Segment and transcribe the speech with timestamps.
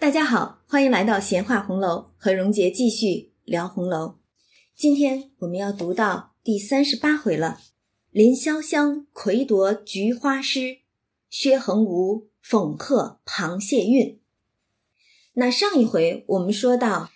[0.00, 4.14] 大家好，欢迎来到闲话红楼，和荣杰继续聊红楼。
[4.74, 7.60] 今天我们要读到第三十八回了。
[8.10, 10.78] 林潇湘魁夺菊花诗，
[11.28, 14.18] 薛恒芜讽刻螃蟹韵。
[15.34, 17.10] 那上一回我们说到，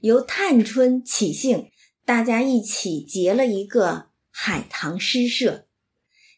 [0.00, 1.68] 由探春起兴，
[2.06, 5.66] 大家一起结了一个海棠诗社。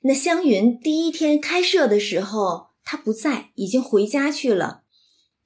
[0.01, 4.83] 那湘云第一天开设的时候，她不在，已经回家去了。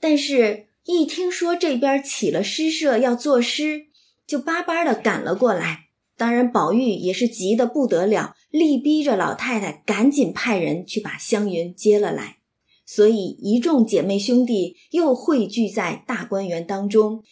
[0.00, 3.86] 但是，一听说这边起了诗社要作诗，
[4.26, 5.86] 就巴巴的赶了过来。
[6.16, 12.38] 当然，宝玉也是急得不得了，力逼着老太太赶紧派人去把湘云接了来。
[12.84, 17.22] 所以，一众姐妹兄弟又汇聚在大观园当中。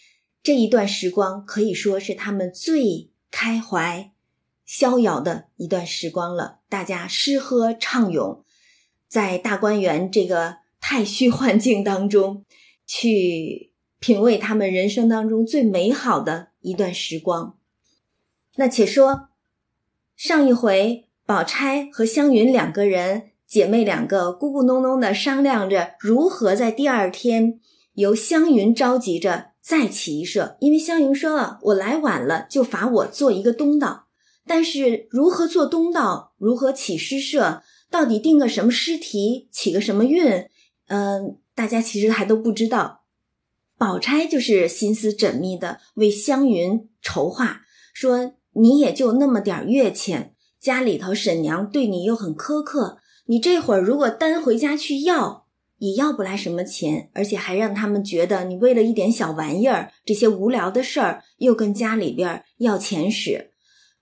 [0.43, 4.13] 这一段时光可以说是他们最开怀、
[4.65, 6.61] 逍遥的一段时光了。
[6.69, 8.45] 大家诗喝畅咏，
[9.09, 12.45] 在大观园这个太虚幻境当中。
[12.87, 17.59] 去品味他们人生当中最美好的一段时光。
[18.57, 19.29] 那且说，
[20.15, 27.61] 上一回宝钗和湘云两个人姐妹两个咕咕哝哝的商量着如何在第二天
[27.95, 34.07] 由湘云召集着再起一社，因为湘云说了，我来晚了就罚我做一个东道。
[34.47, 40.49] 但是如何做东道，如何起诗社，到底定个什么诗题，起个什么韵，
[40.87, 41.39] 嗯。
[41.57, 43.07] 大家其实还都不知道，
[43.79, 47.63] 宝钗就是心思缜密的为湘云筹划，
[47.95, 55.47] 说你也就那么点月钱，家里头婶娘对你又很苛刻，你这会儿如果单回家去要，
[55.79, 63.53] 也要不来什么钱，而且还让他们觉得你为了一点小玩意儿，这些无聊的事儿又跟家里边要钱使，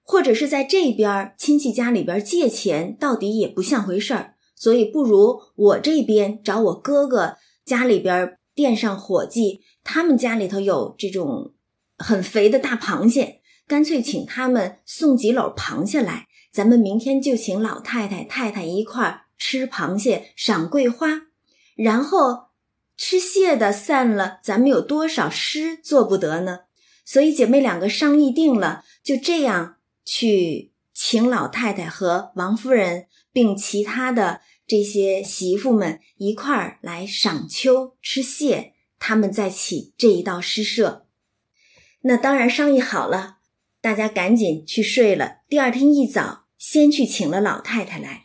[0.03, 7.37] 或者是在这边亲戚家里边借钱，到底也不像回事儿，所以不如我这边找我哥哥。
[7.65, 11.55] 家里边店上伙计，他们家里头有这种
[11.97, 21.23] 很肥的大螃蟹，干脆请他们送几篓螃蟹来，咱们明天就请老太太、太太一块儿吃螃蟹、赏桂花，
[21.75, 22.49] 然后
[22.97, 26.61] 吃蟹的散了，咱们有多少诗做不得呢？
[27.05, 34.43] 所以姐妹两个商议定了，就这样去请老太太和王夫人，并其他的。
[34.67, 41.07] 这些媳妇们一块儿来赏秋吃蟹，他们再起这一道诗社。
[42.03, 43.39] 那当然商议好了，
[43.81, 45.39] 大家赶紧去睡了。
[45.49, 48.25] 第二天一早，先去请了老太太来。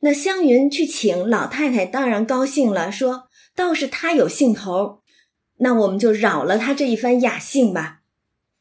[0.00, 5.02] 那湘云去请老太太，当然高兴了，说倒是她有兴头，
[5.56, 8.02] 那我们就扰了她这一番雅兴吧。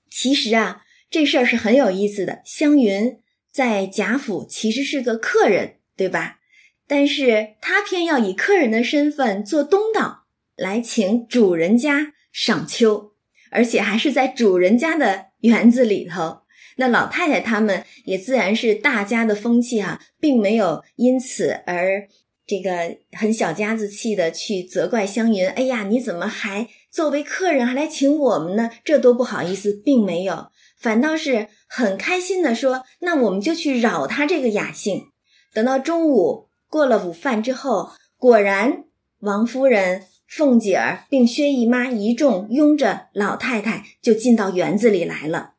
[0.10, 2.42] 其实啊，这事儿是很有意思的。
[2.46, 3.20] 湘云
[3.52, 6.40] 在贾府其实是个客人，对吧？
[6.88, 13.14] 但是他偏要以客人的身份做东道来请主人家赏秋，
[13.52, 16.42] 而且还是在主人家的园子里头。
[16.76, 22.08] 那老太太他们也自然是大家的风气哈，并没有因此而
[22.46, 25.48] 这个很小家子气的去责怪湘云。
[25.50, 28.70] 哎呀，你怎么还作为客人还来请我们呢？
[28.84, 30.48] 这多不好意思，并没有，
[30.80, 35.06] 反倒是很开心的说：“那我们就去扰他这个雅兴。”
[35.54, 36.50] 等到中午。
[36.74, 38.86] 过了午饭之后，果然
[39.20, 45.54] 王夫人、凤姐儿并薛姨妈一众拥着老太太就进到园子里来了。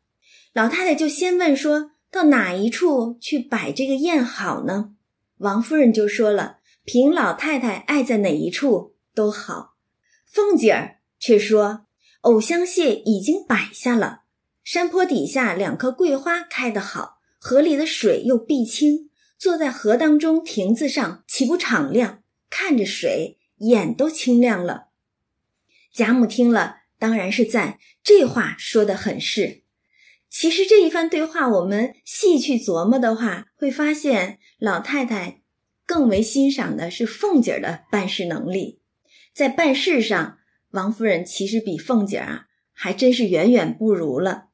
[0.53, 4.97] 老太太就先问说：“到哪一处去摆这个宴好呢？”
[5.39, 9.75] 王夫人就说了：“凭老太太爱在哪一处都好。”
[10.27, 11.87] 凤姐儿却说
[12.23, 14.23] ：“藕香榭已经摆下了，
[14.65, 19.11] 山坡底下两棵桂花开得好，河里的水又碧清。”
[19.45, 22.23] 坐在河当中亭子上，岂不敞亮？
[22.49, 24.89] 看着水，眼都清亮了。
[25.93, 29.65] 贾母听了，当然是赞，这话说的很是。
[30.31, 35.43] 其实这一番对话，我们细去琢磨的话，会发现老太太
[35.85, 38.81] 更为欣赏的是凤姐儿的办事能力。
[39.35, 40.39] 在办事上，
[40.71, 44.47] 王夫人其实比凤姐儿啊，还真是远远不如了。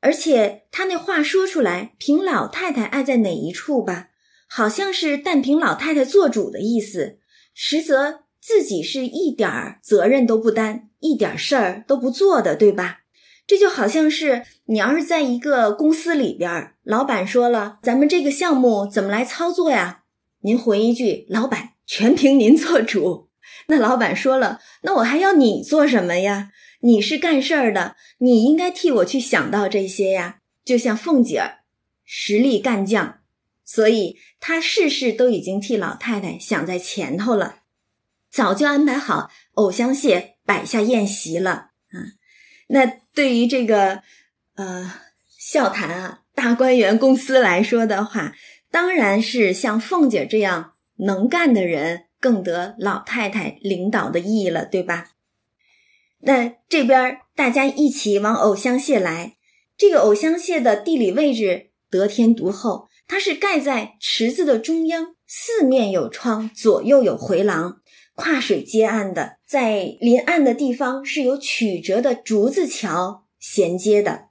[0.00, 4.10] 而且她那话说出来，凭老太太爱在哪一处吧。
[4.46, 7.18] 好像是但凭老太太做主的意思，
[7.52, 13.00] 实则自己是一点儿责任都不担，一点事儿都不做的，对吧？
[13.46, 20.02] 这就好像是你要是在一个公司里边，老板说了，咱们这个项目怎么来操作呀？
[20.40, 23.28] 您回一句，老板全凭您做主。
[23.68, 26.50] 那老板说了，那我还要你做什么呀？
[26.80, 30.38] 你是干事儿的，你应该替我去想到这些呀。
[30.64, 31.60] 就像凤姐儿，
[32.04, 33.18] 实力干将。
[33.66, 37.56] 所以他事事都已经替老太太想在前头了，
[38.30, 41.50] 早就安排好藕香榭摆下宴席了
[41.90, 42.16] 啊。
[42.68, 44.02] 那对于这个
[44.54, 44.94] 呃
[45.36, 48.34] 笑谈啊大观园公司来说的话，
[48.70, 55.10] 当然是像凤姐这样能干的人更得老太太领导的意了，对吧？
[56.20, 59.36] 那这边大家一起往藕香榭来，
[59.76, 67.80] 这个藕香榭的地理位置得天独厚，它是盖在池子的中央，四面有窗，左右有回廊，
[68.14, 74.26] 跨水接岸的，在临岸的地方是有曲折的竹子桥衔接的。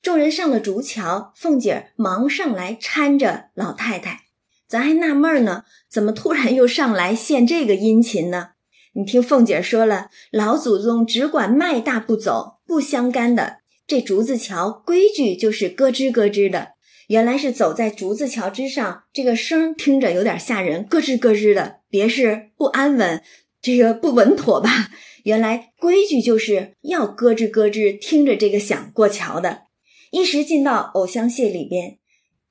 [0.00, 4.24] 众人上了竹桥，凤姐儿忙上来搀着老太太，
[4.66, 8.50] 咱还纳闷呢，怎么突然又上来献这个殷勤呢？
[8.94, 13.58] 你听凤姐说了，老祖宗只管迈大步走，不相干的。
[13.86, 16.73] 这竹子桥规矩就是咯吱咯吱的。
[17.08, 23.22] 原来是走在竹子桥之上，这个声听着有点吓人，咯吱咯吱的，别是不安稳，
[23.60, 24.88] 这个不稳妥吧？
[25.24, 29.64] 原来规矩就是要咯吱咯吱，听着这个响过桥的。
[30.10, 31.98] 一时进到藕香榭里边，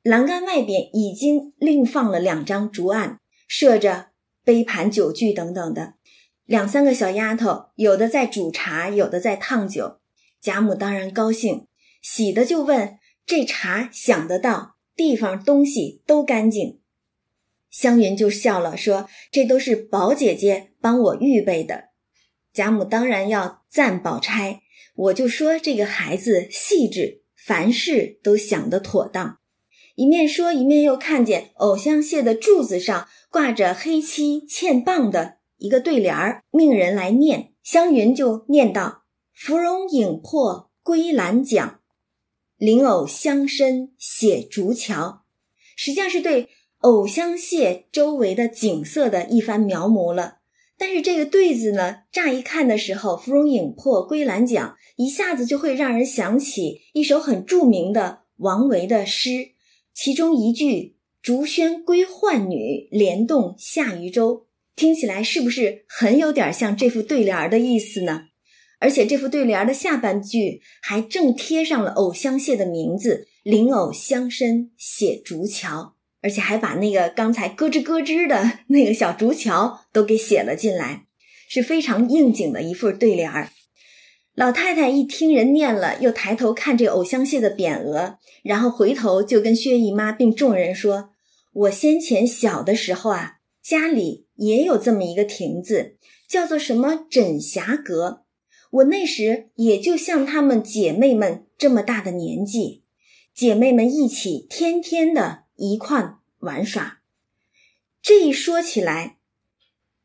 [0.04, 4.08] 栏杆外边已经另放了两张竹案，设着
[4.44, 5.94] 杯盘酒具等等的。
[6.46, 10.00] 两三个小丫头，有的在煮茶，有的在烫酒。
[10.42, 11.68] 贾母当然高兴，
[12.02, 16.80] 喜的就问：“这茶想得到，地方东西都干净。”
[17.72, 21.86] 湘云就笑了，说：“这都是宝姐姐帮我预备的。”
[22.54, 24.62] 贾母当然要赞宝钗，
[24.96, 29.40] 我就说这个孩子细致，凡事都想得妥当。
[29.96, 35.38] 一面说，一面又看见藕香榭的柱子上挂着黑漆嵌棒的。
[35.58, 39.04] 一个对联儿，命人来念，湘云就念道
[39.34, 41.80] ：“芙蓉影破归兰桨，
[42.63, 45.25] 灵藕香深写竹桥。”
[45.75, 46.48] 实际上是对
[46.80, 50.38] 藕香榭周围的景色的一番描摹了。
[50.77, 59.50] 但是这个对子呢，乍一看的时候，“芙蓉影破归兰桨”一下子就会让人想起一首很著名的王维的诗，
[59.94, 64.48] 其中一句“竹喧归浣女，莲动下渔舟”。
[64.74, 68.27] 听起来是不是很有点像这副对联的意思呢？
[68.83, 81.06] 而且这副对联的下半句还正贴上了藕香榭的名字“灵藕香深写竹桥”，而且还把那个刚才咯吱咯吱的 那个小竹桥都给写了进来，
[81.47, 83.51] 是非常应景的一副对联儿。
[84.35, 91.12] 老太太一听人念了，又抬头看这藕香榭的匾额，然后回头就跟薛姨妈并众人说
[91.53, 95.95] ：“我先前小的时候啊。”家里也有这么一个亭子，
[96.27, 98.23] 叫做什么枕霞阁。
[98.74, 102.84] 我那时也就像她们姐妹们这么大的年纪，
[103.34, 107.02] 姐妹们一起天天的一块玩耍。
[108.02, 109.18] 这一说起来，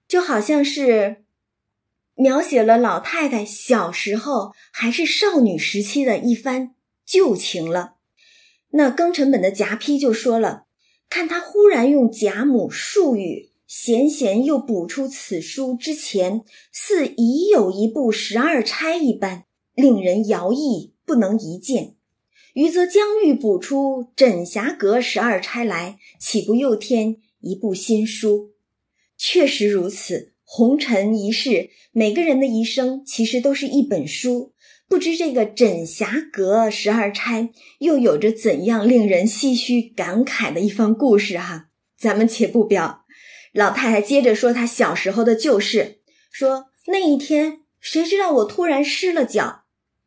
[0.07, 1.25] 就好像是
[2.15, 6.75] 描写了老太太小时候还是少女时期的一番
[7.07, 7.95] 旧情了。
[8.71, 10.67] 那庚辰本的夹批就说了。
[11.11, 16.43] 看他忽然用贾母术语，闲闲又补出此书之前，
[16.73, 19.45] 似已有一部十二钗一般，
[19.75, 21.95] 令人摇曳，不能一见。
[22.55, 28.53] 余则将欲补出枕霞阁十二钗来，岂不又添一部新书？
[29.19, 30.33] 确实如此。
[30.51, 34.55] 红尘一世，每个人的一生其实都是一本书。
[34.89, 37.51] 不知这个枕霞阁十二钗
[37.81, 41.69] 又有着怎样令人唏嘘感慨的一番故事哈？
[41.99, 43.05] 咱们且不表。
[43.53, 46.01] 老太太接着说她小时候的旧事，
[46.31, 49.65] 说那一天谁知道我突然失了脚，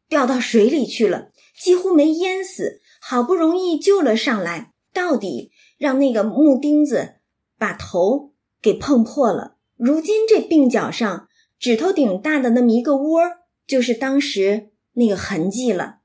[0.07, 7.15] 掉到水里去了，几乎没淹死，好不容易救了上来，到底让那个木钉子
[7.57, 9.57] 把头给碰破了。
[9.77, 11.27] 如今这鬓角上
[11.59, 13.21] 指头顶大的那么一个窝，
[13.65, 14.67] 就是当时。
[14.95, 15.99] 那个痕迹了，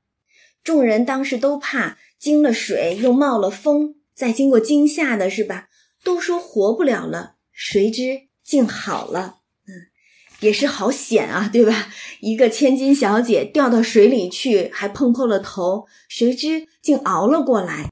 [0.63, 5.67] 众人当时都怕惊了水，又冒了风，再经过惊吓的是吧？
[6.03, 9.37] 都说活不了了，谁知竟好了。
[9.67, 9.87] 嗯，
[10.39, 11.89] 也是好险啊，对吧？
[12.21, 17.89] 一个千金小姐掉到水里去，还碰破了头，谁知竟熬了过来。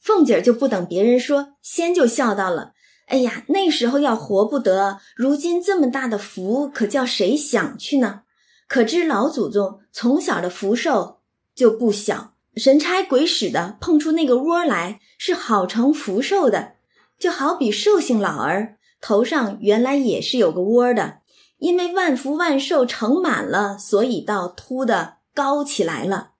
[0.00, 2.72] 凤姐就不等别人说，先就笑到了。
[3.06, 8.22] 哎呀，那时候要活不得，如今这么大的福，可叫谁想去呢？
[8.66, 11.20] 可知老祖宗从小的福寿
[11.54, 16.76] 就不小，神差鬼使的碰出那个窝来，是好成福寿的。
[17.22, 21.18] 就好比寿星老儿头上原来也是有个窝的，
[21.58, 26.32] 因为万福万寿盛满了，所以倒凸的高起来了。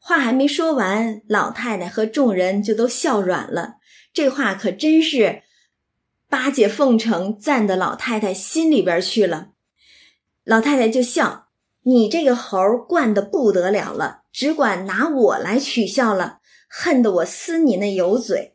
[0.00, 3.76] 话还没说完，老太太和众人就都笑软了。
[4.12, 5.44] 这话可真是
[6.28, 9.50] 巴结奉承，赞的老太太心里边去了。
[10.42, 11.46] 老太太就笑
[11.86, 18.50] ：“你这个猴惯的不得了了，只管拿我来取笑了，恨得我撕你那油嘴。”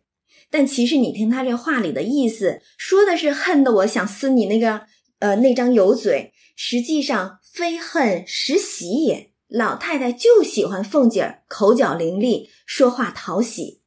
[0.51, 4.81] 但其实你听他这话里的意思，说的是恨得我想撕你那个
[5.19, 9.31] 呃那张油嘴，实际上非恨实喜也。
[9.47, 13.81] 老太太就喜欢凤姐儿口角伶俐，说话讨喜。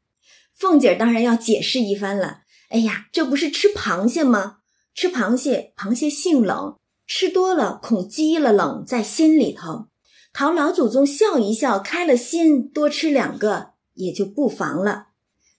[0.57, 2.41] 凤姐儿当然要解释一番了。
[2.69, 4.59] 哎呀，这不是吃螃蟹吗？
[4.95, 6.77] 吃螃蟹，螃蟹性冷，
[7.07, 9.87] 吃多了恐积了冷在心里头。
[10.33, 15.09] 讨老祖宗笑一笑，开了心，多吃两个也就不妨了。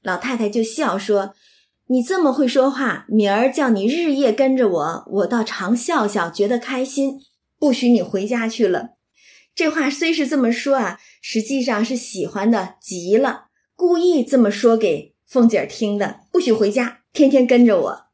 [0.03, 1.33] 老太太就笑说
[1.87, 7.19] ：“你这么会说话，明儿叫你日夜跟着我，我倒常笑笑，觉得开心。
[7.57, 8.91] 不许你回家去了。”
[9.55, 13.45] 这话虽是这么说啊，实际上是喜欢的极了，
[13.75, 16.21] 故意这么说给凤姐儿听的。
[16.31, 18.05] 不许回家，天天跟着我。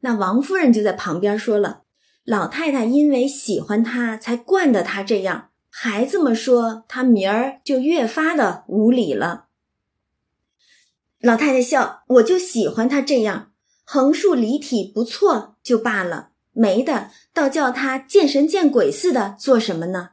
[0.00, 1.82] 那王夫人就在旁边说了
[2.24, 9.46] ：“老太太因为喜欢他，才惯得他这样，还这么说，他明儿就越发的无礼了。”
[11.20, 13.52] 老太太笑：“我就喜欢他这样，
[13.84, 20.10] 横竖离体不错就罢了，没的倒叫他见神见鬼似的，做什么呢？”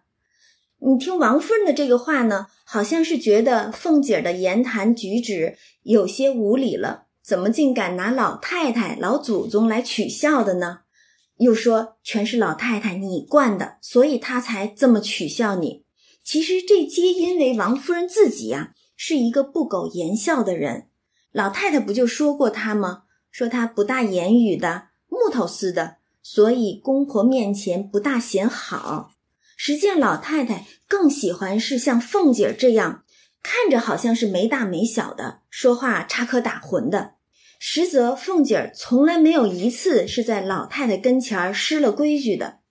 [0.80, 10.82] 你听王夫人的这个话呢，好像是觉得凤姐的言谈举止有些无礼了，怎么竟敢拿老太太、老祖宗来取笑的呢？
[11.38, 15.86] 又说全是老太太你惯的，所以她才这么取笑你。
[16.24, 20.88] 其实这皆因为王夫人自己呀是一个不苟言笑的人，
[21.38, 23.04] 老太太不就说过她吗？
[23.30, 29.12] 说她不大言语的木头似的，所以公婆面前不大显好。
[29.56, 33.04] 实际上，老太太更喜欢是像凤姐这样，
[33.44, 37.12] 看着好像是没大没小的，说话插科打诨的。
[37.60, 42.62] 实则凤姐儿从来没有一次是在老太太跟前儿失了规矩的，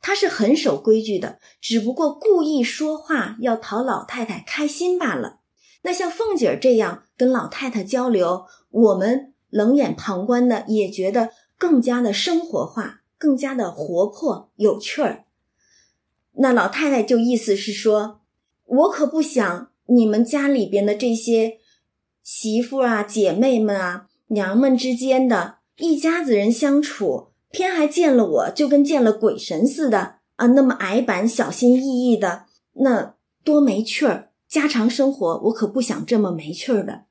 [0.00, 5.40] 她是很守规矩的，只不过故意说话要讨老太太开心罢了。
[5.82, 15.24] 那像凤姐儿这样跟老太太交流，我们冷眼旁观的也觉得更加的生活化，更加的活泼有趣儿。
[16.38, 18.20] 那老太太就意思是说，
[18.66, 21.58] 我可不想你们家里边的这些
[22.22, 32.44] 媳妇啊、姐妹们啊、娘们之间的一家子人相处，偏还见了我就跟见了鬼神似的啊，那么矮板、小心翼翼的，
[32.74, 34.25] 那多没趣儿。
[34.48, 37.06] 家常生活，我可不想这么没趣儿的。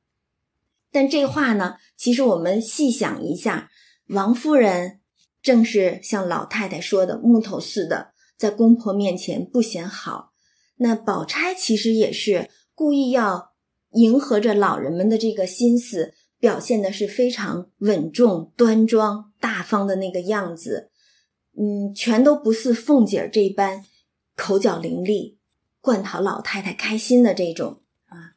[0.92, 3.70] 但这话呢，其实我们细想一下，
[4.08, 5.00] 王夫人
[5.42, 8.14] 正是像老太太说的木头似的。
[8.38, 10.34] 在公婆面前不显好，
[10.78, 13.52] 那宝钗其实也是故意要
[13.92, 20.92] 迎合着老人们的这个心思，表现的是非常稳重、端庄、大方的那个样子。
[21.58, 23.86] 嗯，全都不似凤姐这般
[24.36, 25.35] 口角伶俐、
[25.86, 28.34] 惯讨老太太开心的这种啊。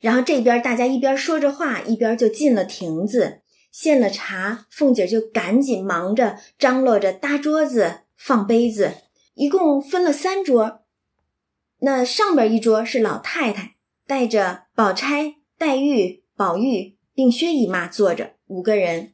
[0.00, 8.94] 然后这边大家一边说着话，一边就进了亭子，献了茶，凤姐儿就赶紧忙着张罗着搭桌子、放杯子。
[9.34, 10.82] 一共分了三桌，
[11.78, 19.12] 那上边一桌是老太太带着宝钗、黛玉、宝玉并薛姨妈坐着五个人，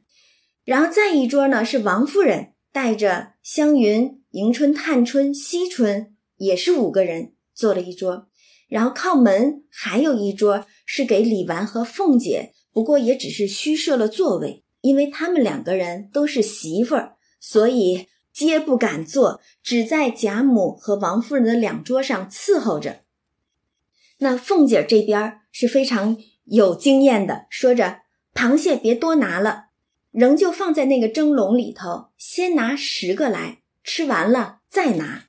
[0.63, 8.27] 然后再一桌呢是王夫人带着湘云、迎春、探春、惜春也是五个人坐了一桌，
[8.67, 18.07] 然后靠门还有一桌是给李纨和凤姐，不过也只是虚设了座位，因为他们两个人都是媳妇儿，所以。
[18.35, 23.03] 皆不敢坐，只在贾母和王夫人的两桌上伺候着。
[24.17, 28.01] 那凤姐这边是非常有经验的，说着
[28.35, 29.67] ：“螃蟹别多拿了，
[30.11, 35.27] 仍旧放在那个蒸笼里头，先拿十个来，吃完了再拿。”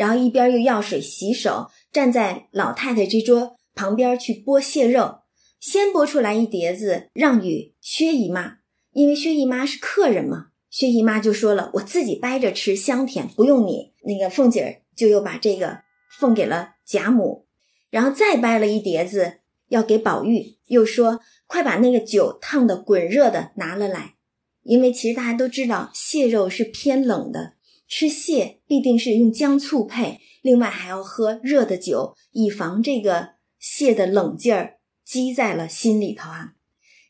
[0.00, 5.18] 然后一边又要水洗手，站在老太太这桌旁边去剥蟹肉，
[5.60, 8.60] 先剥出来一碟子，让与薛姨妈，
[8.94, 10.46] 因为薛姨妈是客人嘛。
[10.70, 15.80] 薛姨妈就说了：“我自己掰着吃，香甜，不用你。”那个凤姐儿就又把这个
[16.18, 17.46] 奉给了贾母，
[17.90, 24.14] 然后再掰了一碟子要给宝玉，又说：“快把那个酒烫的滚热的拿了来，
[24.62, 27.56] 因为其实大家都知道蟹肉是偏冷的，
[27.90, 36.52] 吃蟹必定是用姜醋配，另外还要喝热的酒，以防这个蟹的冷劲儿积在了心里头啊。”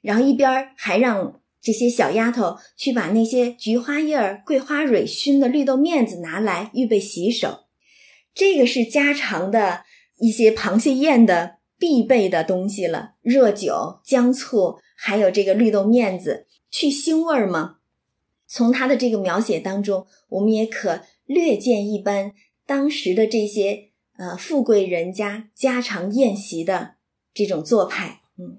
[0.02, 1.36] 然后一边还让。
[1.62, 7.66] 这些小丫头去把那些菊花叶儿、桂花蕊熏的绿豆面子拿来，预备洗手。
[8.32, 9.82] 这个是家常的
[10.20, 13.16] 一些螃蟹宴的必备的东西了。
[13.20, 17.79] 热酒、姜醋，还有这个绿豆面子，去腥味儿吗？
[18.52, 22.32] 从他的这个描写当中，我们也可略见一斑
[22.66, 26.96] 当时的这些呃富贵人家家常宴席的
[27.32, 28.22] 这种做派。
[28.36, 28.58] 嗯，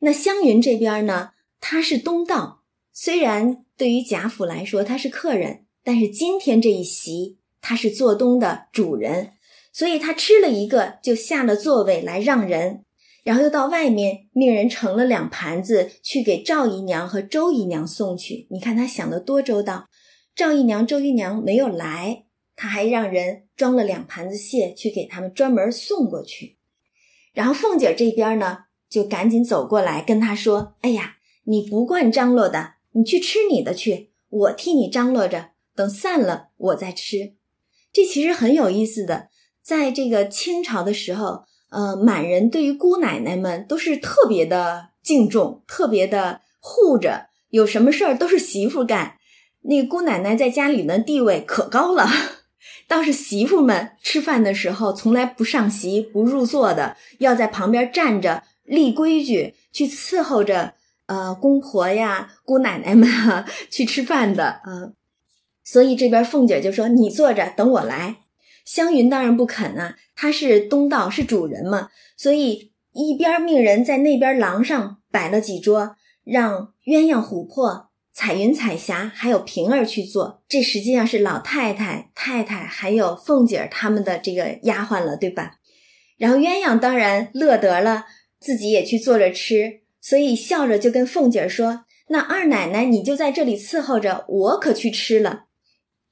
[0.00, 9.32] 那湘云这边呢，他是东道，虽然对于贾府来说他是客人，但是今天这一席他是做东的主人，
[9.72, 12.84] 所以他吃了一个就下了座位来让人。
[13.24, 18.48] 然后又到外面命人盛了两盘子去给赵姨娘和周姨娘送去。
[18.50, 19.88] 你看他想的多周到。
[20.34, 22.24] 赵姨娘、周姨娘没有来，
[22.56, 26.56] 他还让人装了两盘子蟹去给他们专门送过去。
[27.32, 37.34] 然后凤姐这边呢，就赶紧走过来跟他说：“哎呀，你不惯张罗的，你去吃你的去，我替你张罗着，等散了我再吃。”
[37.92, 39.28] 这其实很有意思的，
[39.62, 41.44] 在这个清朝的时候。
[41.72, 49.14] 呃，满人对于姑奶奶们都是特别的敬重，特别的护着，有什么事儿都是媳妇干。
[49.62, 52.06] 那姑奶奶在家里的地位可高了，
[52.86, 60.74] 倒是媳妇们吃饭的时候从来不上席、不入座的，要在旁边站着立规矩，去伺候着
[61.06, 63.08] 呃公婆呀、姑奶奶们
[63.70, 64.92] 去吃饭的啊。
[65.64, 68.16] 所以这边凤姐就说：“你坐着，等我来。”
[68.64, 80.42] 湘云当然不肯啊，他是东道，是主人嘛，所以一边命人在那边廊上摆了几桌，让鸳鸯、琥珀、彩云、彩霞还有平儿去做。
[80.48, 85.56] 这实际上是老太太、太太还有凤姐儿他们的这个丫鬟了，对吧？
[86.18, 88.04] 然后鸳鸯当然乐得了，
[88.38, 95.46] 自己也去坐着吃，所以笑着就跟凤姐儿说：“那二奶奶你就在这里伺候着，我可去吃了。”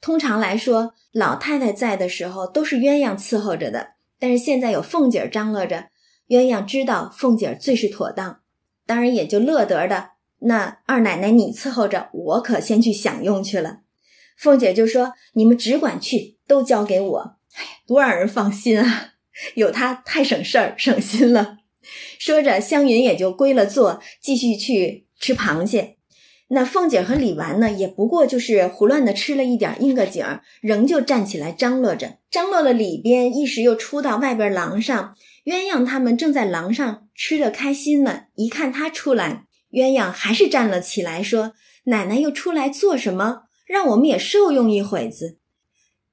[0.00, 3.94] 通常来说，老太太在的时候都是鸳鸯伺候着的。
[4.18, 5.88] 但是现在有凤姐张罗着，
[6.28, 8.40] 鸳鸯知道凤姐最是妥当，
[8.86, 10.10] 当然也就乐得的。
[10.40, 13.80] 那二奶奶你伺候着，我可先去享用去了。
[14.36, 19.12] 凤姐就说：“你们只管去，都交给我。”哎呀，多让人放心啊！
[19.54, 21.58] 有她太省事儿、省心了。
[22.18, 25.98] 说着，湘云也就归了座，继续去吃螃蟹。
[26.52, 35.14] 那凤姐和李纨呢，也不过就是胡乱的吃了一点应个景儿，仍旧站起来张罗着，张罗了里边，一时又出到外边廊上。
[35.44, 41.52] 鸳鸯他们正在廊上吃的开心呢，一看他出来，鸳鸯还是站了起来，说
[41.86, 43.42] ：“奶奶又出来做什么？
[43.64, 45.38] 让我们也受用一会子。”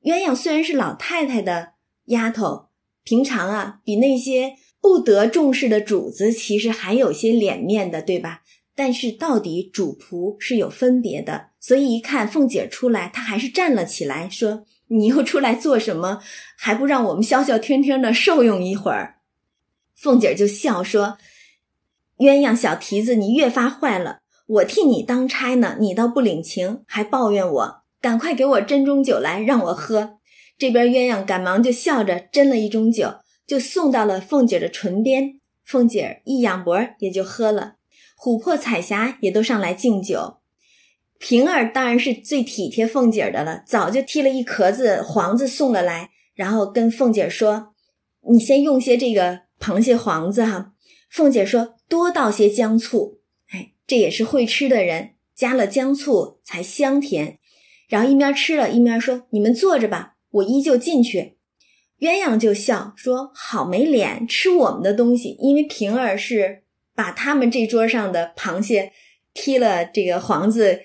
[0.06, 1.70] 鸳鸯虽然是老太太的
[2.06, 2.68] 丫头，
[3.04, 8.44] 平常啊，比那些不得重视的主子，其实还有些脸面的，对吧？
[8.78, 16.22] 但是到底主仆是有分别的，所以一看凤姐出来，她还是站了起来，说：“你又出来做什么？
[16.56, 19.16] 还不让我们消消停停的受用一会儿？”
[19.98, 21.18] 凤姐就笑说
[22.20, 24.20] ：“鸳鸯小蹄子，你越发坏了！
[24.46, 27.82] 我替你当差呢，你倒不领情，还抱怨我。
[28.00, 30.20] 赶快给我斟盅酒来，让我喝。”
[30.60, 33.16] 这边鸳鸯赶忙就笑着斟了一盅酒，
[33.48, 35.40] 就送到了凤姐的唇边。
[35.66, 37.77] 凤姐一仰脖，也就喝了。
[38.18, 40.38] 琥珀、彩霞也都上来敬酒，
[41.20, 47.76] 平儿当然是最体贴凤姐的了，早就提了一壳子黄子送了来，然后跟凤姐说
[48.28, 50.74] ：“你先用些这个螃蟹黄子哈。”
[51.12, 53.20] 凤姐说：“多倒些姜醋。”
[53.54, 57.38] 哎，这也是会吃的人，加了姜醋才香甜。
[57.88, 61.38] 然后一面吃了一面说：“你们坐着吧，我依旧进去。”
[62.02, 66.64] 鸳鸯就笑说：“好没脸，吃我们的东西。”因为平儿是。
[66.98, 68.92] 把他们这桌上的螃蟹
[69.32, 70.82] 踢了这个黄子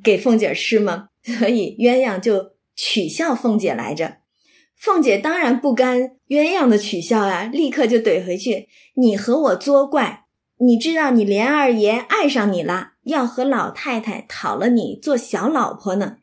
[0.00, 1.08] 给凤姐吃吗？
[1.26, 4.18] 所以鸳鸯就取笑凤姐来着。
[4.76, 10.26] 凤姐当然不甘鸳鸯的取笑啊，立刻就怼回去：“你和我作怪，
[10.58, 16.18] 你知道你连二爷爱上你了，要和老太太讨了你做小老婆呢。”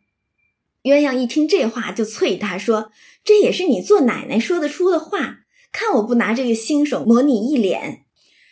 [0.84, 2.92] 鸳鸯一听这话就啐他说
[3.26, 5.40] ：“这也是你做奶奶说得出的话？
[5.74, 8.06] 看我不拿这个新手抹你一脸！”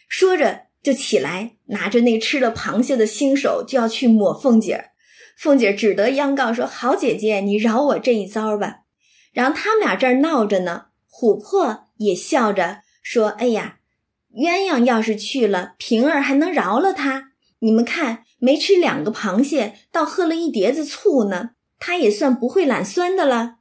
[0.10, 0.70] 说着。
[0.84, 4.89] 就起来，拿着那吃了螃蟹的新手就要去抹凤姐儿，
[5.38, 8.80] 凤姐只得央告说：“好姐姐，你饶我这一遭吧。”
[9.32, 13.78] 然后他们俩这儿闹着呢，琥珀也笑着说：“哎呀，
[14.34, 17.32] 鸳鸯要是去了，平儿还能饶了他？
[17.60, 23.58] 你们看，没吃两个螃蟹，倒喝了一碟子醋呢，他也算不会懒酸的了。”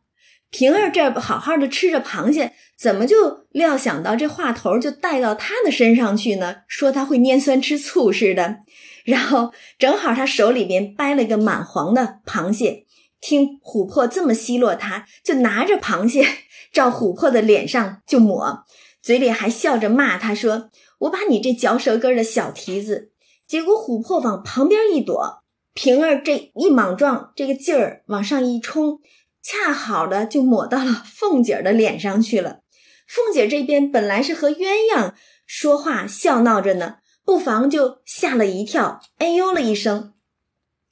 [0.51, 6.63] 平儿这好好的吃着螃蟹，怎么就料想到这话头就带到他的身上去呢？
[6.67, 8.61] 说他会拈酸吃醋似的，
[9.05, 12.87] 然后正好他手里边掰了个满黄的螃蟹，
[13.21, 16.25] 听琥珀这么奚落他，就拿着螃蟹
[16.73, 18.65] 照琥珀的脸上就抹，
[19.03, 23.13] 嘴里还笑着骂他说：“我把你这嚼舌根的小蹄子！”
[23.47, 25.43] 结果琥珀往旁边一躲，
[25.75, 29.01] 平儿这一莽撞，这个劲儿往上一冲。
[29.43, 32.61] 恰好的就抹到了凤姐儿的脸上去了。
[33.11, 40.15] 凤姐这边本来是和鸳鸯说话笑闹着呢，不妨就吓了一跳，哎呦了一声，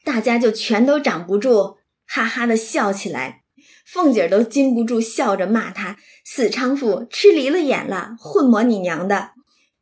[0.03, 3.45] 大家就全都掌不住，哈哈的笑起来。
[3.87, 9.31] 凤姐都禁不住笑着骂他死娼妇，吃离了眼了，混魔你娘的！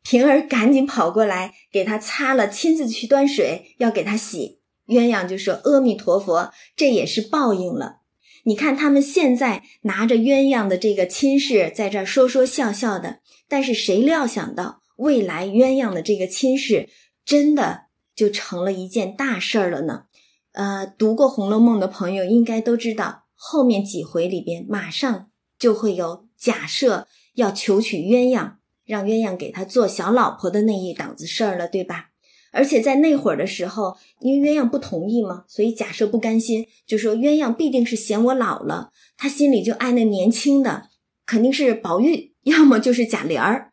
[0.03, 4.61] 平儿赶紧跑过来给他擦了，亲自去端水要给他洗。
[4.88, 8.03] 鸳鸯就说：“阿弥陀佛，这也是报应了。”
[8.47, 16.89] 你看他们现在拿着鸳鸯的这个亲事在这说说笑笑的，但是谁料想到未来鸳鸯的这个亲事
[17.25, 20.05] 真的就成了一件大事儿了呢？
[20.53, 25.29] 呃，读过《红楼梦》的朋友应该都知道，后面几回里边马上
[25.59, 28.53] 就会有假设要求娶鸳鸯，
[28.85, 32.11] 让鸳鸯给他做小老婆的那一档子事儿了，对吧？
[32.57, 40.88] 而且在那会儿的时候，因为鸳鸯不同意嘛，所以假设不甘心，就说鸳鸯必定是嫌我老了，他心里就爱那年轻的，
[41.27, 43.73] 肯定是宝玉，要么就是贾琏儿。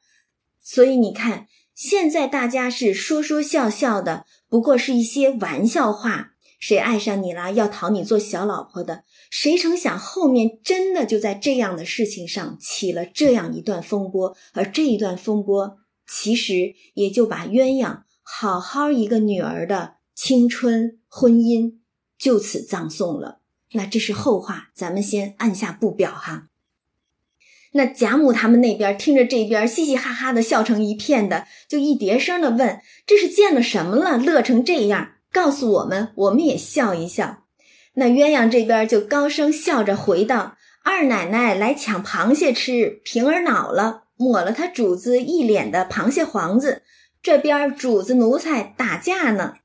[0.62, 18.02] 所以你看，现在大家是说说笑笑的，不过是一些玩笑话，谁爱上你了，要讨你做小老婆的，谁成想后面真的就在这样的事情上起了这样一段风波，而这一段风波其实也就把鸳鸯。
[18.36, 21.76] 好好一个女儿的青春婚姻
[22.18, 23.42] 就此葬送了，
[23.74, 26.48] 那这是后话，咱们先按下不表哈。
[27.74, 34.18] 那贾母他们那边听着这边嘻嘻哈哈的笑成一片的，就一叠声的问：“这是见了什么了？
[34.18, 35.12] 乐成这样？
[35.32, 37.44] 告诉我们，我们也笑一笑。”
[37.94, 46.82] 那鸳鸯这边就高声笑着回道：“二奶奶来抢螃蟹吃，平儿恼了，抹了他主子一脸的螃蟹黄子。”
[47.24, 49.56] 这边主子奴才打架呢，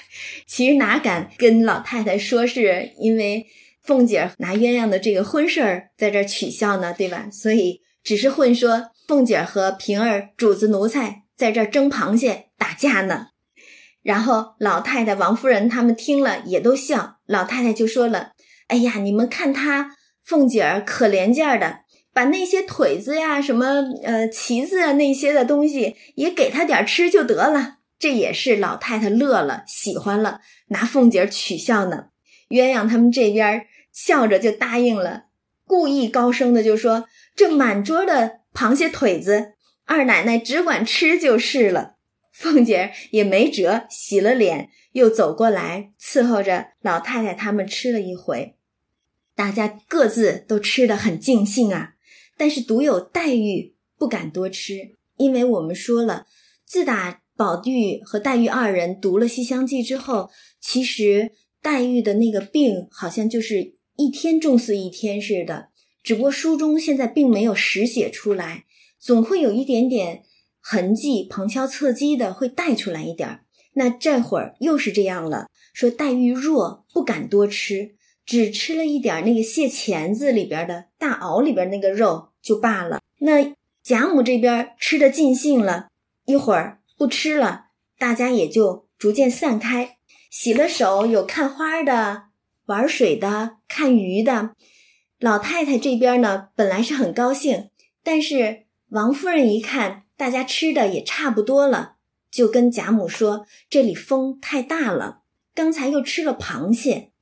[0.46, 3.46] 其实哪敢跟老太太说是因为
[3.82, 7.28] 凤姐拿鸳鸯的这个婚事儿在这取笑呢，对吧？
[7.32, 13.28] 所以只是混说凤姐和平儿主子奴才在这蒸螃蟹打架呢。
[14.02, 18.32] 然后老太太王夫人他们听了也都笑，老太太就说了
[18.68, 21.80] ：“哎呀，你们看她凤姐儿可怜劲儿的。”
[22.16, 32.06] 把那些腿子呀、什么呃旗子啊那些的东西也给他点吃就得了，这也是老太太乐了，喜欢了，拿凤姐取笑呢。
[32.48, 35.24] 鸳鸯他们这边笑着就答应了，
[35.66, 37.04] 故意高声的就说
[37.36, 39.52] ：“这满桌的螃蟹腿子，
[39.84, 41.96] 二奶奶只管吃就是了。”
[42.32, 48.56] 凤姐也没辙，洗了脸，又走过来伺候着老太太他们吃了一回，
[49.34, 51.92] 大家各自都吃得很尽兴啊。
[52.36, 56.26] 但是独有黛玉不敢多吃，因为我们说了，
[56.64, 65.68] 自打宝玉和黛玉二人读了《西厢记》之后，其实黛玉的那个病好像就是一天重似一天似的。
[66.02, 68.64] 只不过书中现在并没有实写出来，
[68.98, 70.22] 总会有一点点
[70.60, 73.40] 痕迹，旁敲侧击的会带出来一点儿。
[73.74, 77.96] 那这会儿又是这样了，说黛玉弱，不敢多吃。
[78.26, 83.00] 只吃了一点那个蟹钳子里边的大螯里边那个肉就罢了。
[83.20, 85.88] 那贾母这边吃的尽兴了，
[86.24, 87.66] 一会儿不吃了，
[87.98, 89.96] 大家也就逐渐散开。
[90.28, 92.24] 洗了手，有看花的、
[92.66, 94.50] 玩水的、看鱼的。
[95.18, 97.70] 老太太这边呢，本来是很高兴，
[98.02, 101.94] 但是王夫人一看大家吃的也差不多了，
[102.30, 105.20] 就跟贾母说：“这里风太大了，
[105.54, 107.12] 刚才又吃了螃蟹。”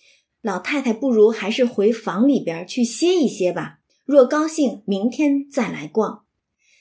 [0.44, 3.78] 老太太不如还是回房里边去歇一歇吧。
[4.04, 6.24] 若高兴，明天再来逛。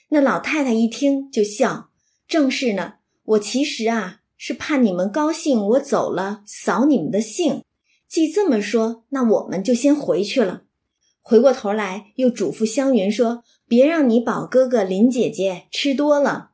[0.10, 1.90] 那老太太一听就笑
[2.28, 7.64] ：“正是呢，我其实啊是怕你们高兴，我走了扫你们的兴。
[8.10, 10.64] 既这么说，那我们就先回去了。”
[11.24, 16.50] 回过头来又嘱咐湘云说：“别让你宝哥哥、林姐姐吃多了。”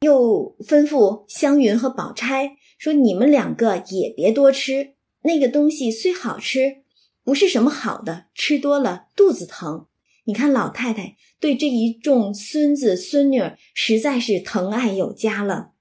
[0.00, 4.94] 又吩咐湘云和宝钗说：“你们两个也别多吃。”
[5.26, 6.78] 那个东西虽好吃，
[7.24, 9.86] 不是什么好的，吃多了肚子疼。
[10.24, 13.42] 你看老太太对这一众孙子孙女
[13.74, 15.72] 实在是疼爱有加了，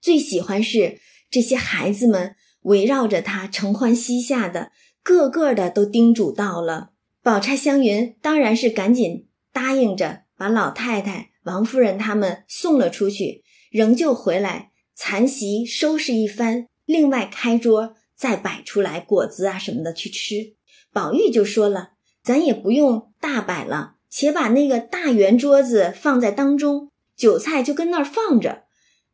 [0.00, 1.00] 最喜欢是
[1.30, 6.92] 这些孩子们围绕着她承欢膝下的，个个的都叮嘱到了。
[7.22, 17.96] 宝钗、湘云当然是赶紧答应着，把老太太、王夫人他们送了出去，仍旧回来残席收拾一番，另外开桌。
[18.18, 20.54] 再摆出来果子啊什么的去吃，
[20.92, 21.90] 宝玉就说了
[22.24, 28.64] ：“咱也不用大摆了，且把那个大圆桌子放在当中，酒菜就跟那儿放着，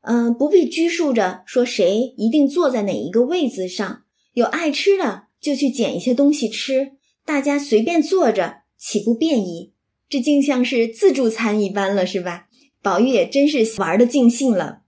[0.00, 4.04] 嗯，不必拘束着说谁一定坐在哪一个位子上。
[4.32, 6.92] 有爱吃的就去捡一些东西吃，
[7.26, 9.74] 大家随便坐着，岂不便宜？
[10.08, 12.46] 这竟像是自助餐一般了，是吧？
[12.82, 14.82] 宝玉也真是玩的尽兴了。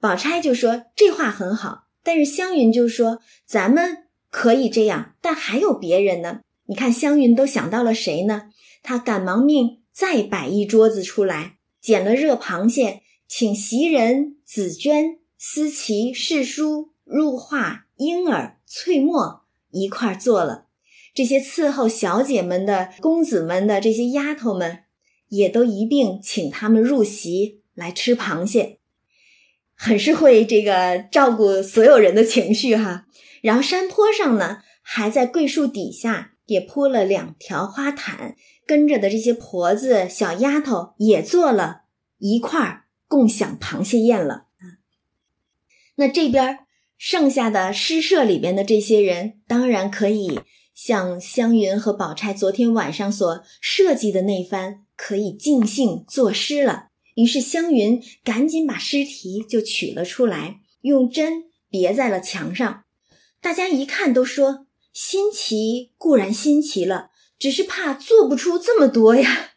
[0.00, 6.40] 宝钗就说这话很好，但是湘云就说咱们可以这样，但还有别人呢。
[6.64, 8.44] 你看湘云都想到了谁呢？
[8.82, 20.68] 她赶忙命再摆一桌子出来，捡了热螃蟹，请袭人、紫鹃、思琪、世书、入画、莺儿、翠墨一块儿坐了。
[21.12, 24.84] 这些伺候小姐们的公子们的这些丫头们，
[25.28, 28.77] 也都一并请他们入席来吃螃蟹，
[29.78, 33.06] 很是会这个照顾所有人的情绪哈。
[33.40, 38.34] 然后山坡上呢，还在桂树底下也铺了两条花毯，
[38.66, 41.82] 跟着的这些婆子小丫头也坐了
[42.18, 44.46] 一块儿共享螃蟹宴了。
[45.94, 46.58] 那这边
[46.96, 50.40] 剩下的诗社里边的这些人，当然可以。
[50.74, 56.87] 像湘云和宝钗昨天晚上所设计的那番，可以尽兴作诗了。
[57.18, 62.84] 于是湘云赶紧把诗题就取了出来，用针别在了墙上。
[63.40, 69.54] 大家一看都说新奇，固然新奇了，只是怕做不出这么多呀。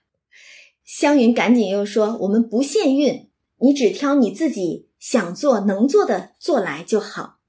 [0.84, 7.42] 湘云赶紧又说：“我们不限韵，你只挑你自己想做、能做的做来就好。”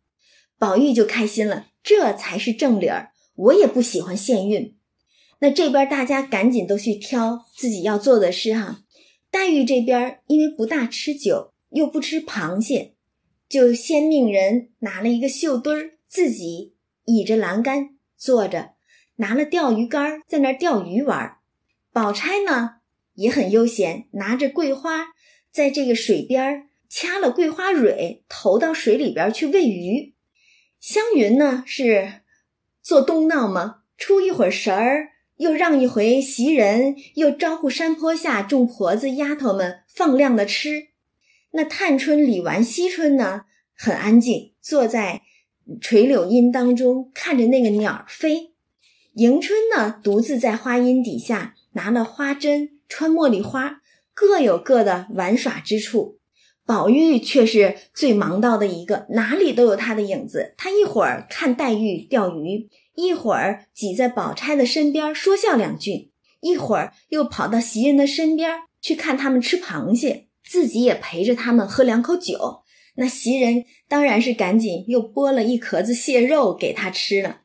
[0.61, 3.13] 宝玉就开心了，这才是正理儿。
[3.35, 4.77] 我也不喜欢限韵，
[5.39, 8.81] 那这边大家赶紧都去挑自己要做的诗哈。
[9.33, 12.95] 黛玉这边因为不大吃酒，又不吃螃蟹，
[13.49, 16.75] 就先命人拿了一个绣墩儿，自己
[17.07, 18.75] 倚着栏杆坐着，
[19.17, 21.39] 拿了钓鱼竿在那儿钓鱼玩。
[21.91, 22.77] 宝钗呢
[23.15, 25.15] 也很悠闲，拿着桂花
[25.51, 30.15] 在这个水边掐了桂花蕊，投到水里边去喂鱼。
[30.79, 32.21] 湘云呢是。
[32.83, 33.85] 做东闹嘛？
[33.97, 35.12] 出一会儿神儿，
[35.43, 40.87] 又让一回袭人，又招呼山坡下众婆子丫头们放量的吃。
[41.51, 43.43] 那探春、李纨、惜春呢，
[43.75, 45.23] 很安静，坐在
[45.81, 48.53] 垂柳荫当中，看着那个鸟儿飞。
[49.15, 53.81] 迎春呢，独自在花荫底下拿了花针穿茉莉花，
[54.15, 56.21] 各有各的玩耍之处。
[56.65, 60.55] 宝玉却是最忙到的一个，哪里都有他的影子。
[60.57, 72.63] 他一会儿看黛玉钓鱼，一会儿挤在宝钗的身边说笑两句，一会儿又跑到袭人的身边去看他们吃螃蟹，自己也陪着他们喝两口酒。
[72.97, 77.41] 那袭人当然是赶紧又剥了一壳子蟹肉给他吃了。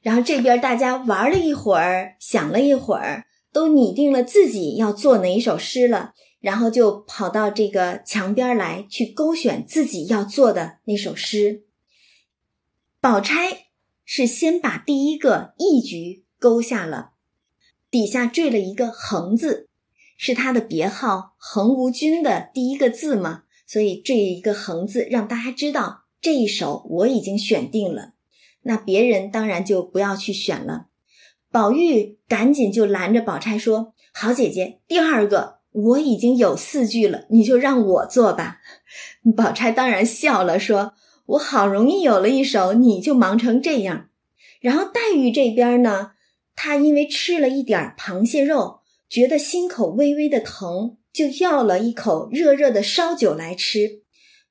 [0.00, 6.12] 然后这边大家玩了一会儿，想了一会儿，都拟定了自己要做哪一首诗了。
[6.40, 11.64] 然后就跑到这个墙边来，去勾选自己要做的那首诗。
[13.00, 13.66] 宝钗
[14.10, 17.10] 是先把第一个一局勾下了，
[17.90, 19.68] 底下缀了一个横字，
[20.16, 28.14] 是他的别号横无君的第一个字嘛，所以这一个横字让大家知道这一首我已经选定了。
[28.62, 30.86] 那别人当然就不要去选了。
[31.50, 38.60] 宝玉赶紧就拦着宝钗说：“好姐姐，第二个。”我已经有四句了，你就让我做吧。
[39.36, 40.94] 宝钗当然笑了，说
[41.28, 44.08] ：“我好容易有了一首，你就忙成这样。”
[44.60, 46.12] 然后黛玉这边呢，
[46.54, 54.02] 她因为吃了一点螃蟹肉，觉得心口微微的疼，就要了一口热热的烧酒来吃。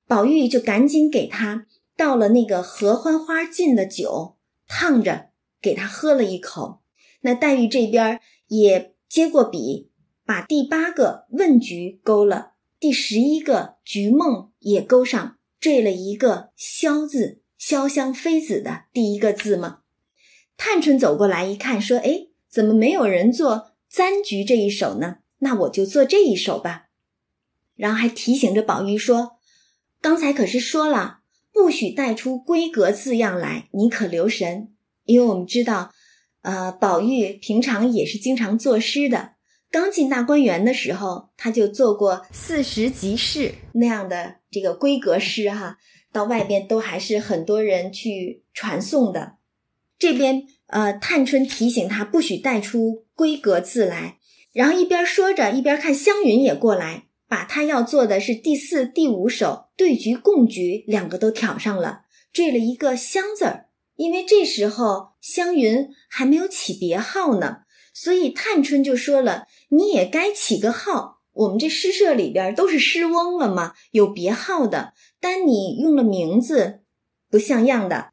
[0.08, 4.38] 宝玉就赶紧给她倒了那个合欢花浸的酒，
[4.68, 5.30] 烫着
[5.62, 6.82] 给她喝了一口。
[7.22, 9.90] 那黛玉这边也接过笔。
[10.26, 15.37] 把第八个问局勾了，第十一个菊梦也勾上，
[15.68, 19.80] 缀了一个潇字，潇湘妃子的第一个字吗？
[20.56, 25.18] 探春走过来一看，说：“哎，怎么没有人做簪菊这一首呢？
[25.40, 26.86] 那我就做这一首吧。”
[27.76, 29.40] 然后还提醒着宝玉说
[30.00, 31.20] ：“刚才可是说了，
[31.52, 35.92] 不许带出闺阁字样来，你可留神，因为我们知道，
[36.44, 39.34] 呃，宝玉平常也是经常作诗的。”
[39.70, 45.78] 刚进大观园的时候，他就做过四时集市那样的这个闺阁诗哈，
[46.12, 49.36] 到外边都还是很多人去传颂的。
[50.00, 54.18] 这边呃，探春提醒他不许带出闺阁字来，
[54.52, 67.60] 然后一边说着，一边看湘云也过来，把他要做的是第四、第五首对局、共局两个都挑上了，缀了一个湘字儿，因为这时候湘云还没有起别号呢。
[67.94, 71.17] 所以探春就说了：“你也该起个号。
[71.38, 74.94] 我们这诗社里边都是诗翁了嘛，有别号的。
[75.20, 76.82] 但你用了名字，
[77.30, 78.10] 不像样的。”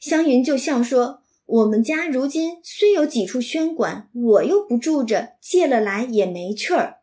[0.00, 6.98] 湘云就笑说：“我们家如今虽有几处轩馆，我又不住着，借了来也没趣儿。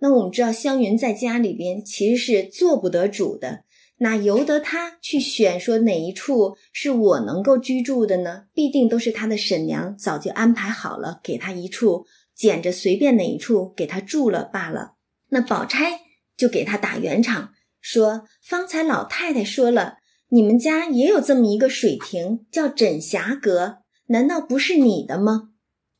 [0.00, 3.64] 那我们知道，湘云在家里边其实是做不得主的，
[3.98, 8.44] 哪由得她去选说哪一处是我能够居住的呢？
[8.52, 14.96] 必定都是她的婶娘早就安排好了，给她一处，捡着随便哪一处给她住了罢了。
[15.34, 16.00] 那宝钗
[16.36, 19.96] 就给他打圆场，说：“方才老太太说了，
[20.28, 25.48] 你们家也有这么一个水亭，叫枕霞阁，难道不是你的吗？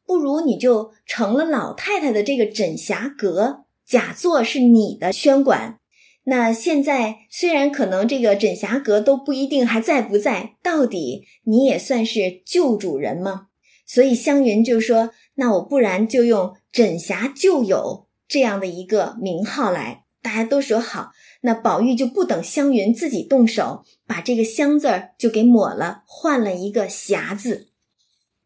[0.06, 5.78] 不如你就成了老太太的这个枕霞阁。”假作是你的轩馆，
[6.24, 13.48] 那现在虽然可能这个枕霞阁都不一定还在不在，到底你也算是旧主人吗？
[13.86, 27.68] 所以湘云就说：“那我不然就用枕霞旧友这样的一个名号来。”大家都说好，那宝玉就不等湘云自己动手，把这个香字儿就给抹了，换了一个霞字，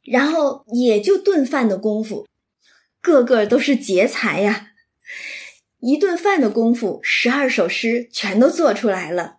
[0.03, 2.27] 然后也就顿饭的功夫，
[3.01, 4.71] 个个都是劫财呀。
[5.79, 9.37] 一顿饭的功夫，十二首诗全都做出来了。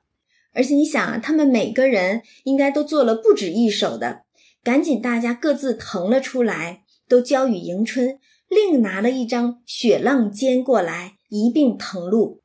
[0.54, 4.22] 而且你想啊，他们每个人应该都做了不止一首的，
[4.64, 8.18] 赶紧大家各自腾了出来，都交与迎春，
[8.50, 12.44] 另拿了一张雪浪笺过来一并誊录，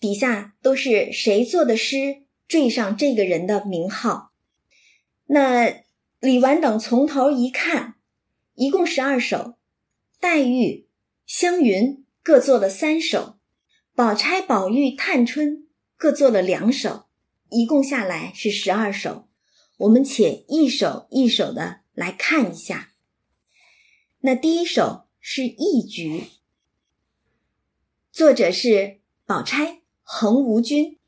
[0.00, 4.32] 底下都是谁做的诗，缀上这个人的名号。
[5.26, 5.84] 那
[6.18, 7.94] 李纨等从头一看，
[8.54, 9.54] 一共十二首，
[10.18, 10.88] 黛玉、
[11.26, 12.00] 湘云。
[12.24, 13.40] 各做了三首，
[13.96, 17.06] 宝钗、宝玉、探春各做了两首，
[17.50, 19.28] 一共下来是十二首。
[19.78, 22.92] 我们且一首一首的来看一下。
[24.20, 26.24] 那第一首是一局，
[28.10, 30.98] 作者是宝钗、横无君。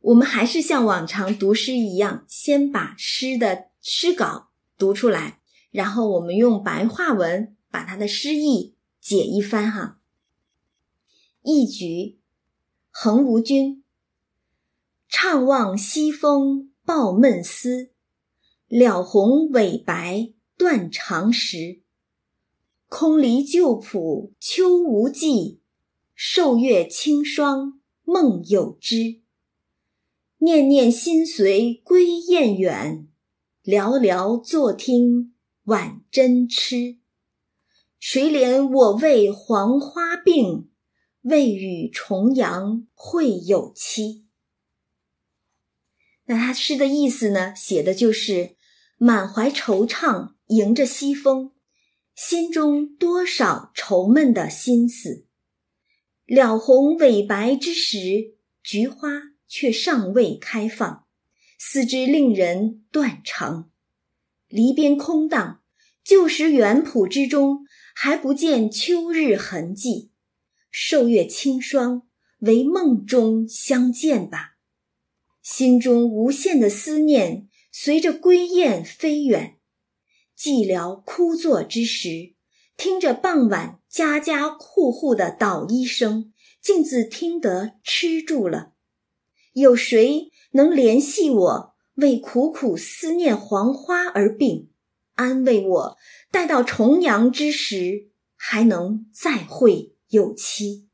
[0.00, 9.98] 我们还是像往常读诗一样，先把诗的诗稿读出来，然后我们用白话文把它的诗意解一番哈。
[11.40, 12.20] 一局，
[12.90, 13.82] 横无君。
[15.10, 17.92] 怅望西风抱闷思，
[18.68, 21.80] 了红尾白断肠时。
[22.98, 25.60] 空离旧浦秋无际，
[26.14, 29.20] 瘦月清霜梦有之。
[30.38, 33.06] 念念心随归雁远，
[33.62, 36.96] 寥寥坐听晚针痴。
[37.98, 40.70] 谁怜我为黄花病？
[41.20, 44.24] 未与重阳会有期。
[46.24, 47.54] 那他诗的意思呢？
[47.54, 48.56] 写的就是
[48.96, 51.52] 满怀惆怅，迎着西风，
[52.16, 55.26] 心中多少愁闷的心思。
[56.24, 59.10] 了红尾白之时，菊花
[59.46, 61.06] 却尚未开放，
[61.58, 63.70] 思之令人断肠。
[64.48, 65.60] 篱边空荡，
[66.02, 70.10] 旧时园圃之中，还不见秋日痕迹。
[70.70, 74.56] 受月清霜，唯梦中相见吧。
[75.42, 79.55] 心中无限的思念，随着归雁飞远。
[80.38, 82.34] 寂寥枯坐之时，
[82.76, 88.72] 听着傍晚家家户户的捣衣声，竟自听得吃住了。
[89.54, 94.68] 有谁能联系我，为苦苦思念黄花而病，
[95.14, 95.96] 安慰我，
[96.30, 99.94] 待到重阳之时，还能再会？
[100.10, 100.86] 有期。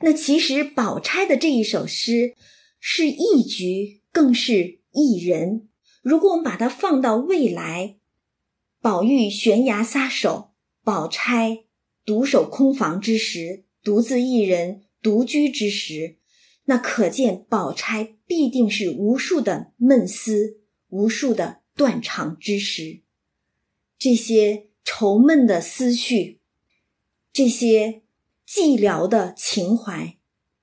[0.00, 2.34] 那其实宝钗的这一首诗
[2.80, 5.68] 是一局，更是一人。
[6.02, 7.95] 如果我们把它放到未来，
[8.80, 10.52] 宝玉悬崖撒手，
[10.84, 11.64] 宝钗
[12.04, 16.18] 独守空房之时，独自一人独居之时，
[16.66, 23.02] 那可见宝钗必定是无数的闷思，无数的断肠之时，
[23.98, 26.40] 这些愁闷的思绪。
[27.32, 28.02] 这些
[28.48, 30.16] 寂寥的情怀，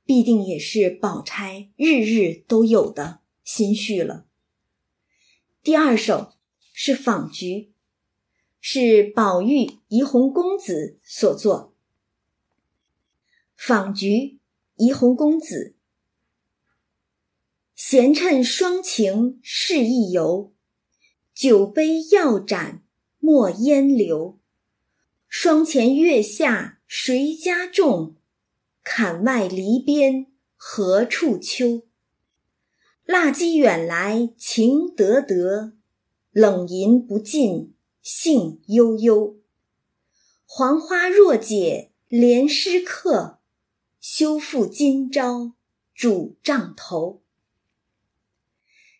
[0.06, 4.26] 必定也是宝钗日日都有的心绪了。
[5.62, 6.34] 第二首
[6.74, 7.73] 是访菊，
[8.66, 11.76] 是宝玉怡红公子所作。
[13.58, 14.40] 访菊，
[14.78, 15.76] 怡红公子，
[17.76, 20.54] 闲趁双情试一游，
[21.34, 22.82] 酒杯要盏
[23.20, 24.40] 莫烟流。
[25.28, 28.16] 霜前月下谁家种？
[28.82, 31.82] 槛外篱边何处秋？
[33.04, 35.74] 蜡屐远来情得得，
[36.32, 37.73] 冷吟不尽
[38.04, 39.38] 兴悠悠。
[40.46, 43.40] 黄花若解怜诗客，
[44.02, 45.54] 休复今朝
[45.96, 47.24] 拄杖头。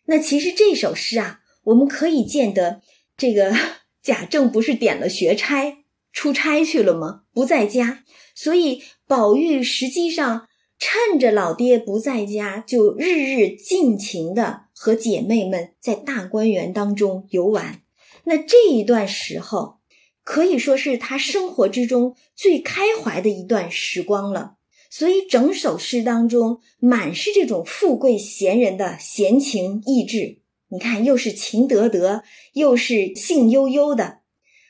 [0.06, 2.80] 那其实这首诗啊，我们可以见得
[3.16, 3.54] 这个
[4.02, 7.24] 贾政不是点了学差出差去了吗？
[7.32, 10.48] 不在家，所以宝玉实际上
[10.78, 17.83] 趁着老爹不在家，就日日尽情的和姐妹们在大观园当中游玩。
[18.24, 19.78] 那这一段时候，
[20.22, 24.56] 可以说是他生活之中最开怀的一段时光了。
[24.90, 30.38] 所以整首诗当中满是这种富贵闲人的闲情逸致。
[30.68, 32.22] 你看，又是情得得，
[32.52, 34.20] 又是兴悠悠的，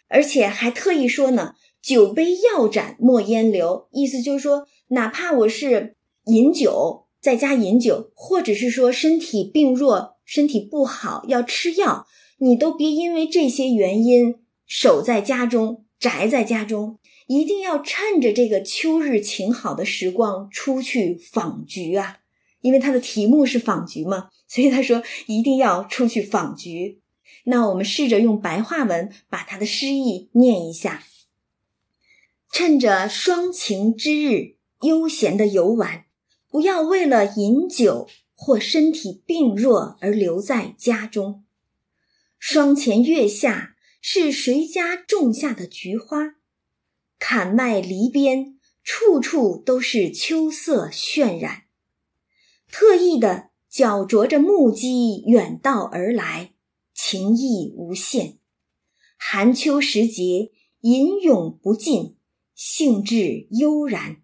[0.08, 12.06] 而且还特意说呢：“酒杯要盏莫烟流。”意思就是说，哪怕我是饮酒，在家饮酒，或者是说身体病弱、身体不好要吃药，
[12.38, 16.98] 你都别因为这些原因守在家中，宅在家中。
[17.26, 22.18] 一定要趁着这个秋日晴好的时光出去访菊啊！
[22.60, 27.00] 因为它的题目是访菊嘛，所以他说一定要出去访菊。
[27.44, 31.04] 那我们试着用白话文把他的诗意念一下：
[32.50, 36.04] 趁着霜晴之日，悠闲的游玩，
[36.50, 41.43] 不要为了饮酒或身体病弱而留在家中。
[42.46, 46.34] 霜前月下，是谁家种下的菊花？
[47.18, 51.62] 砍麦篱边，处处都是秋色渲染。
[52.70, 56.52] 特意的脚着着木屐远道而来，
[56.92, 58.36] 情意无限。
[59.16, 60.50] 寒秋时节，
[60.82, 62.18] 吟咏不尽，
[62.54, 64.18] 兴致悠然。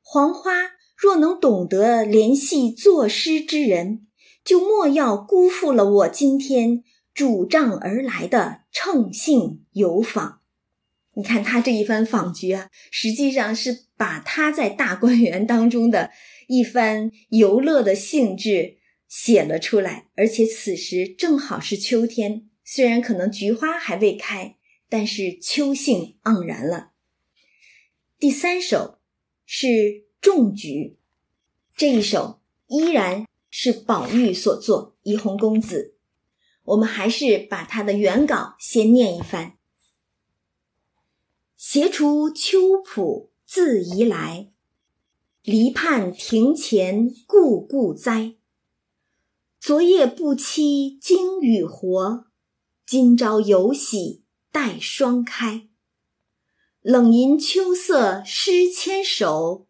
[0.00, 0.52] 黄花
[0.96, 4.06] 若能懂得联系作诗之人，
[4.44, 6.84] 就莫要辜负了我今天
[7.16, 10.42] 拄杖而来的乘兴游访。
[11.14, 16.10] 你看他这一番访菊啊，实际上是把他在大观园当中的
[16.46, 18.76] 一番游乐的兴致
[19.08, 24.58] 写了出来，而且此时正好是秋天，虽然可能菊花还未开，
[24.90, 26.90] 但是秋兴盎然了。
[28.18, 28.98] 第三首
[29.46, 29.66] 是
[30.20, 30.68] 《种菊》，
[31.74, 35.95] 这一首依然是宝玉所作，怡红公子。
[36.66, 39.56] 我们还是把他的原稿先念一番。
[41.56, 44.50] 斜除秋浦自移来，
[45.42, 48.34] 篱畔庭前故故栽。
[49.60, 52.26] 昨夜不期今雨活，
[52.84, 55.68] 今朝有喜待霜开。
[56.80, 59.66] 冷吟秋色诗千首，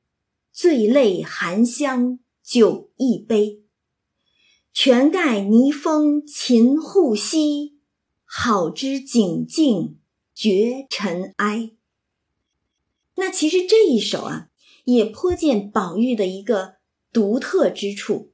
[0.51, 3.66] 醉泪含香酒一杯。
[4.79, 7.79] 泉盖泥封秦护溪，
[8.27, 9.99] 好之景静
[10.35, 11.71] 绝尘埃。
[13.15, 14.49] 那其实这一首啊，
[14.85, 16.75] 也颇见宝玉的一个
[17.11, 18.33] 独特之处，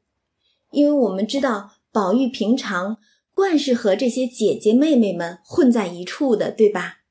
[0.72, 2.99] 因为我们知道宝玉平常
[3.32, 7.03] 惯是和这些姐姐妹妹们混在一处的，对吧？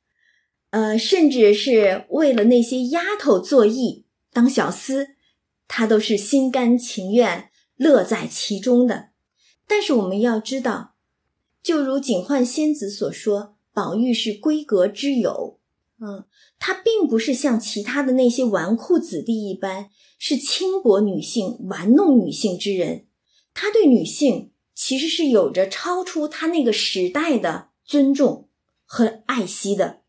[0.71, 4.03] 呃，甚至是为了那些丫头作艺
[4.33, 5.11] 当小厮，
[5.69, 9.10] 他都是心甘情愿、乐在其中的。
[9.71, 10.95] 但是我们要知道，
[11.63, 15.61] 就如警幻仙子所说，宝玉是闺阁之友。
[16.01, 16.25] 嗯，
[16.59, 23.05] 他并不是像其他的那些纨绔子弟一般，是轻薄女性、玩弄女性之人。
[23.53, 28.49] 他对女性其实是有着超出他那个时代的尊重
[28.83, 30.01] 和爱惜的。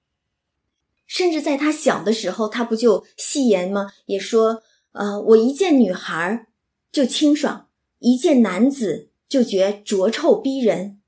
[1.07, 3.93] 甚至在他小的时候，他不就戏言吗？
[4.07, 6.49] 也说，呃，我一见女孩
[6.91, 7.69] 就清爽，
[8.01, 11.01] 一见男子就觉浊臭逼人。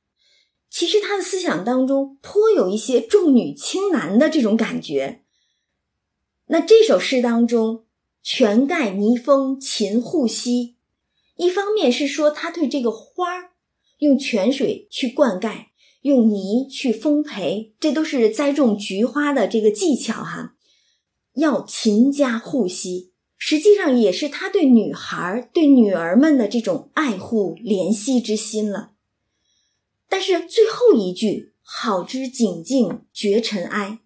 [0.70, 5.22] 其实他的思想当中颇有一些重女轻男的这种感觉。
[6.46, 7.84] 那这首诗当中
[8.24, 10.76] ，“泉盖泥封秦护溪”，
[11.36, 13.50] 一方面是说他对这个花儿
[13.98, 15.66] 用泉水去灌溉，
[16.00, 20.54] 用泥去丰培，这都是栽种菊花的这个技巧哈，
[21.34, 23.13] 要勤加护溪。
[23.46, 28.92] 实际上也是他对女孩、对女儿们的这种爱护怜惜之心了。
[30.08, 33.98] 但是最后一句“好知景静绝尘埃”，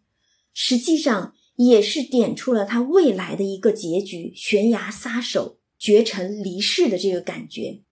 [0.52, 7.82] 实际上也是点出了他未来的一个结局：悬崖撒手、绝尘离世的这个感觉。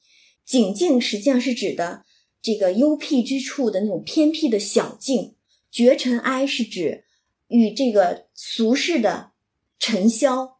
[0.44, 2.04] 景静实际上是指的
[2.42, 5.36] 这个幽僻之处的那种偏僻的小径，
[5.70, 7.04] 绝尘埃是指
[7.46, 9.30] 与这个俗世的
[9.78, 10.55] 尘嚣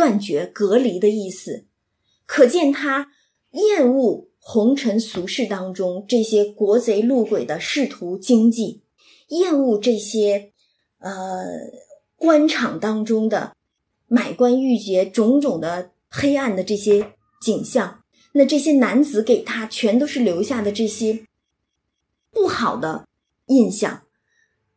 [0.00, 1.66] 断绝、隔离的意思。
[2.24, 3.08] 可见他
[3.50, 4.30] 厌恶。
[4.42, 8.80] 红尘俗世当中，这些国贼路鬼的仕途经济，
[9.28, 10.52] 厌恶这些，
[10.98, 11.44] 呃，
[12.16, 13.54] 官场当中的
[14.06, 21.26] 买官鬻爵种种的黑暗的这些景象，那这些男子给他全都是留下的这些
[22.30, 23.06] 不好的
[23.48, 24.04] 印象，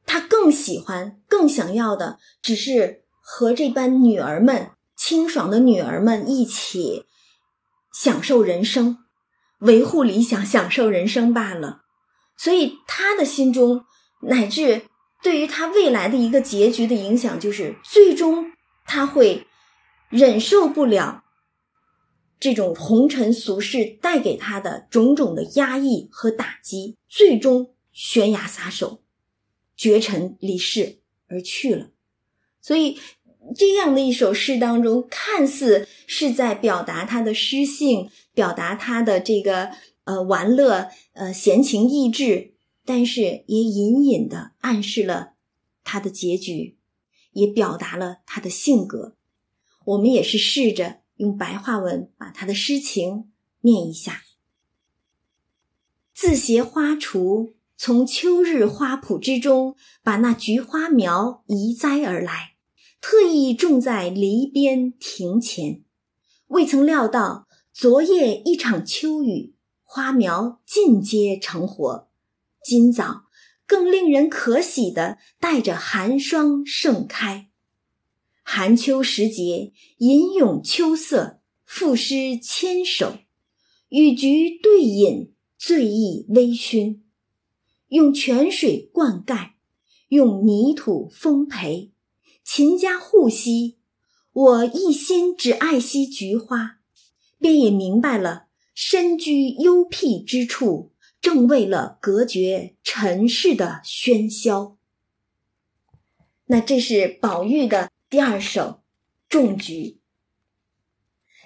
[0.05, 4.71] 他更喜欢、更想要的，只是和这班女儿们、
[5.05, 7.03] 清爽的女儿们一起
[7.91, 8.99] 享受人生，
[9.59, 11.81] 维护理想、享受人生罢了。
[12.37, 13.83] 所以他的心中，
[14.21, 14.83] 乃至
[15.21, 18.53] 对于他未来的一个结局的影响，就是最终
[18.85, 19.45] 他会
[20.07, 21.25] 忍受不了。
[22.39, 29.03] 这种红尘俗世带给他的种种的压抑和打击，最终悬崖撒手，
[29.75, 31.89] 绝尘离世而去了。
[32.61, 32.97] 所以，
[33.55, 39.71] 这样的一首诗当中，看似是在表达他的诗性，表达他的这个
[40.05, 42.53] 呃玩乐，呃闲情逸致，
[42.85, 45.33] 但是也隐隐的暗示了
[45.83, 46.77] 他的结局，
[47.31, 49.15] 也表达了他的性格。
[49.85, 51.03] 我们也是试着。
[51.17, 53.31] 用白话文把他的诗情
[53.61, 54.23] 念一下：
[56.11, 62.52] 自携花锄，从秋日花圃之中把那菊花苗移栽而来，
[63.03, 65.83] 特意种在篱边庭前。
[66.47, 72.09] 未曾料到昨夜一场秋雨，花苗尽皆成活。
[72.63, 73.25] 今早
[73.67, 77.49] 更令人可喜的带着寒霜盛开。
[78.41, 83.17] 寒秋时节，吟咏秋色，赋诗千首，
[83.89, 87.01] 与菊对饮，醉意微醺。
[87.89, 89.51] 用泉水灌溉，
[90.07, 91.91] 用泥土丰培，
[92.43, 93.77] 秦家护烯。
[94.33, 96.79] 我一心只爱惜菊花，
[97.37, 100.91] 便也明白了，身居幽僻之处，
[101.21, 104.77] 正为了隔绝尘世的喧嚣。
[106.45, 107.91] 那这是宝玉的。
[108.09, 108.61] 第二首
[109.27, 109.73] 《种菊》，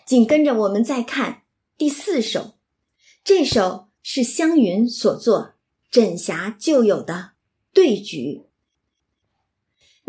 [0.06, 1.44] 紧跟着我们再看
[1.78, 2.58] 第四首，
[3.24, 5.54] 这首是湘云所作，
[5.90, 7.14] 枕霞旧友的
[7.72, 8.42] 《对菊》。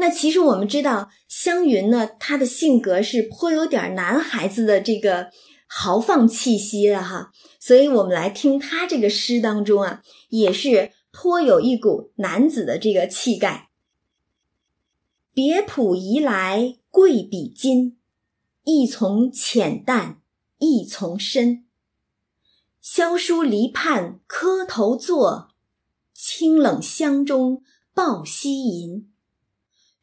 [0.01, 5.31] 那其实我们知道，湘云呢，她的性格是颇有点男孩子的这个
[5.67, 13.71] 豪放气息的哈，所以我们来听他这个诗当中啊，也是颇有一股男子的这个气概。
[15.35, 17.99] 别浦移来贵比金，
[18.63, 20.21] 一从浅淡，
[20.59, 21.65] 一从深。
[22.81, 25.51] 萧疏篱畔磕头坐，
[26.15, 29.11] 清冷香中抱膝吟。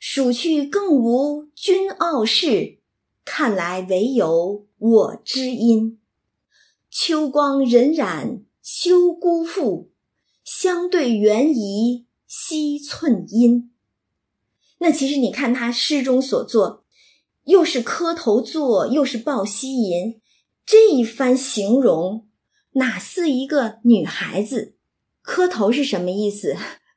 [0.08, 2.78] 数去更无君傲世，
[3.26, 5.99] 看来唯有我知音。
[6.91, 9.89] 秋光荏苒，休辜负，
[10.43, 13.72] 相对缘宜，惜寸阴。
[14.78, 16.84] 那其实你看他诗中所作，
[17.45, 20.22] 又是磕头坐，又是抱膝吟，
[20.68, 22.28] 这一番形容，
[22.74, 24.76] 哪似一个女孩子？
[25.24, 26.56] 磕头是什么意思？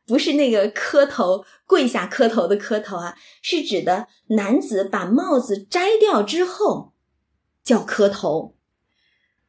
[0.09, 6.95] 不是那个磕头跪下磕头的磕头啊，是指的男子把帽子摘掉之后
[7.63, 8.57] 叫磕头。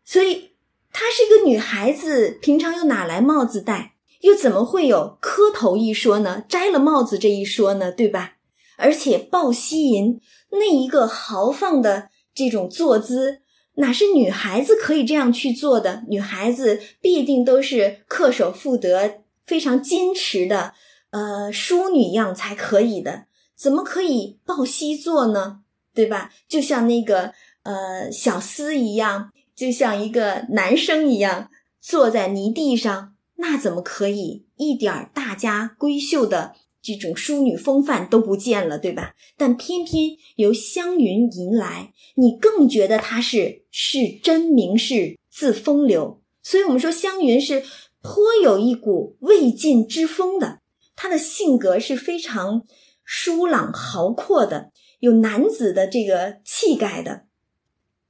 [0.04, 0.52] 所以
[0.92, 3.96] 她是一个女孩子，平常又哪来帽子戴？
[4.22, 6.44] 又怎么会有磕头一说呢？
[6.50, 7.90] 摘了帽子这一说呢？
[7.90, 8.34] 对吧？
[8.76, 10.20] 而且抱膝吟
[10.52, 13.42] 那一个豪放的这种坐姿，
[13.76, 16.04] 哪是女孩子可以这样去做的？
[16.10, 20.76] 女孩子必定都是恪守妇德、非常矜持的，
[21.10, 23.26] 呃，淑女样才可以的。
[23.58, 25.62] 怎么可以抱膝坐呢？
[25.96, 26.32] 对吧？
[26.48, 27.34] 就像那个
[27.64, 31.50] 呃小厮一样，就像一个男生一样，
[31.82, 33.16] 坐在泥地上。
[33.38, 39.16] 那怎么可以一点大家闺秀的这种淑女风范都不见了，对吧？
[39.36, 46.22] 但偏偏由湘云吟来，你更觉得她是是真名士，自风流。
[46.44, 47.64] 所以我们说湘云是
[48.02, 50.62] 颇有一股魏晋之风的，
[50.96, 52.64] 他的性格是非常
[53.04, 57.26] 疏朗豪阔的，有男子的这个气概的，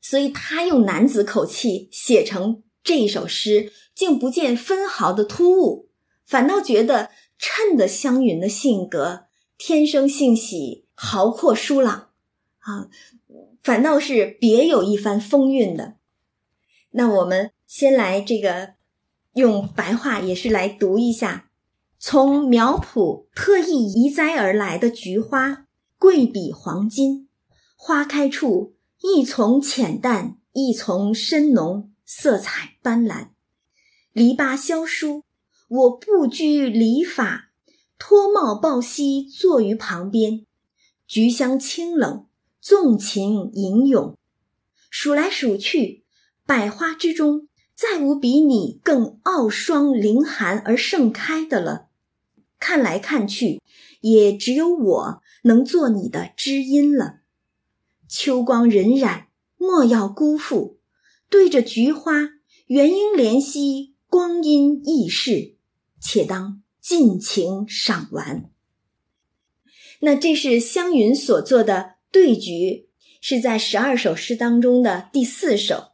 [0.02, 3.72] 所以他用男子口气写成这一首诗。
[3.96, 5.90] 竟不见分毫的突兀，
[6.26, 9.26] 反倒觉得衬得湘云的性格
[9.58, 12.12] 天生性喜、豪阔疏朗
[12.60, 12.88] 啊，
[13.62, 15.98] 反倒是别有一番风韵的。
[16.92, 18.76] 那我们先来这个
[19.40, 21.50] 用白话也是来读一下：
[21.98, 25.66] 从苗圃特意移栽而来的菊花，
[25.98, 27.30] 贵比黄金。
[27.76, 33.30] 花开处，一丛浅淡，一丛深浓，色彩斑斓。
[34.12, 35.24] 篱笆萧疏，
[35.70, 37.52] 我不拘礼法，
[37.98, 40.46] 脱帽抱膝坐于旁边。
[41.08, 42.28] 菊香清冷，
[42.60, 44.18] 纵情吟咏。
[44.90, 46.04] 数来数去，
[46.46, 47.49] 百花之中，
[47.80, 51.88] 再无比你更傲霜凌寒而盛开的了。
[52.59, 53.61] 看来看去，
[54.01, 57.21] 也只有我能做你的知音了。
[58.09, 60.82] 秋光荏苒，莫要辜负。
[61.30, 62.32] 对着菊花，
[62.65, 65.55] 元英怜惜，光阴易逝，
[66.01, 68.51] 且当尽情赏玩。
[70.01, 72.89] 那这是湘云所作的对局，
[73.21, 75.93] 是在十二首诗当中的第四首。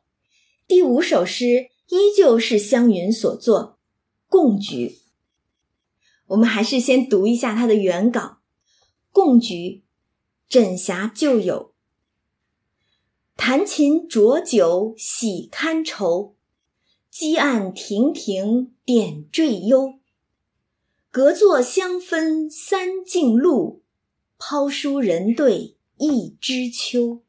[0.67, 3.79] 第五首诗依旧是湘云所作
[4.29, 4.87] 《贡菊》。
[6.27, 8.19] 我们还是先读一下它的原稿，
[9.11, 9.55] 《贡菊》，
[10.47, 11.73] 枕霞旧友。
[13.35, 16.35] 弹琴酌酒喜堪愁，
[17.09, 19.99] 积案亭亭点缀幽。
[21.11, 23.83] 隔座香分三径路。
[24.37, 27.23] 抛书人对一枝秋，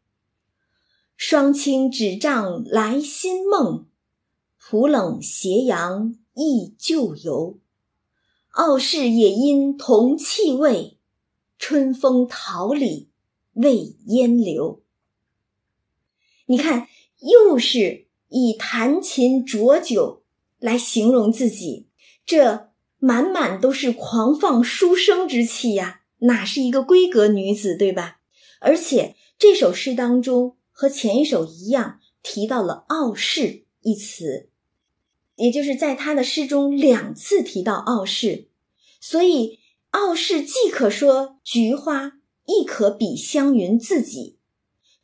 [1.16, 3.86] 双清纸帐来新梦，
[4.69, 7.61] 浦冷斜阳忆旧游。
[8.51, 10.99] 傲世也因同气味，
[11.57, 13.09] 春风桃李
[13.53, 14.83] 未烟流。
[16.47, 16.89] 你看，
[17.21, 20.25] 又是以弹琴酌酒
[20.59, 21.87] 来形容自己，
[22.25, 26.01] 这满满都是狂放书生之气呀。
[26.23, 28.19] 哪是一个闺阁女子，对吧？
[28.61, 34.51] 而且这首诗当中和前一首一样，提到了“傲世”一词，
[35.37, 38.49] 也就是在他的诗中两次提到“傲世”，
[39.01, 39.61] 所以
[39.93, 42.12] “傲世”既可说菊花，
[42.47, 44.39] 亦可比湘云自己。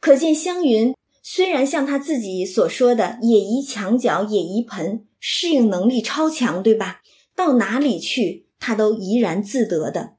[0.00, 7.02] 可见湘云虽然像他自己所说的“野移墙角，野移盆”，适应能力超强，对吧？
[7.36, 10.16] 到哪里去，他都怡然自得的。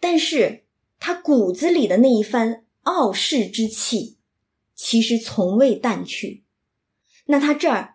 [0.00, 0.64] 但是
[0.98, 4.16] 他骨子里的那一番傲世之气，
[4.74, 6.44] 其实从未淡去。
[7.26, 7.91] 那他这儿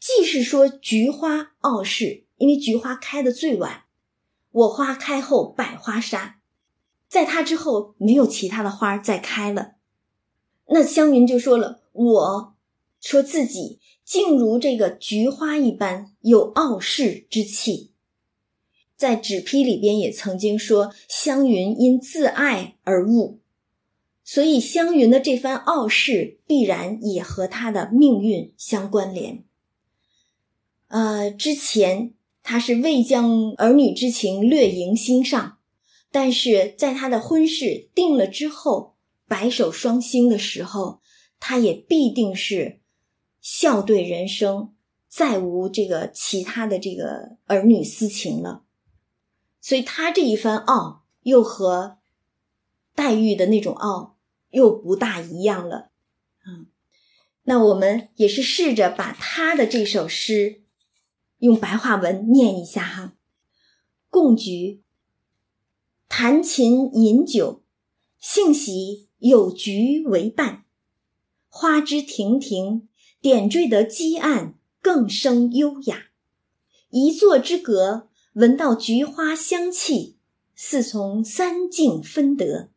[0.00, 3.82] 既是说菊花傲世，因为菊花开的最晚，
[4.52, 6.40] 我花开后百花杀，
[7.08, 9.72] 在他之后没有其他的花再开了。
[10.68, 12.54] 那湘云就说了，我
[13.00, 17.92] 说自己竟如这个菊花一般有傲世之气。
[18.96, 23.40] 在纸批里边也曾经说，湘云因自爱而悟，
[24.24, 29.44] 所以湘云的这番傲世必然也和他的命运相关联。
[30.88, 35.58] 呃，之前他是未将儿女之情略萦心上，
[36.10, 41.00] 但是在他的婚事定了之后，白首双星的时候，
[41.38, 42.80] 他也必定是
[43.40, 44.74] 笑对人生，
[45.08, 48.64] 再无这个其他的这个儿女私情了。
[49.60, 51.98] 所以他这一番傲，又和
[52.94, 54.16] 黛玉的那种傲
[54.50, 55.90] 又不大一样了。
[56.46, 56.68] 嗯，
[57.42, 60.62] 那我们也是试着把他的这首诗
[61.38, 63.14] 用白话文念一下哈。
[64.08, 64.82] 共菊，
[66.08, 67.62] 弹琴饮酒，
[68.18, 70.64] 幸喜有菊为伴，
[71.48, 72.88] 花枝亭亭，
[73.20, 76.06] 点缀得积案，更生优雅。
[76.90, 78.08] 一坐之隔。
[78.34, 80.16] 闻到菊花香气，
[80.54, 82.70] 似从三径分得。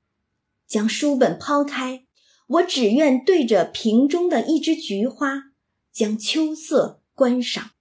[0.66, 2.08] 将书本抛开，
[2.48, 5.52] 我只愿对着瓶中的一枝菊花，
[5.92, 7.72] 将秋色观赏。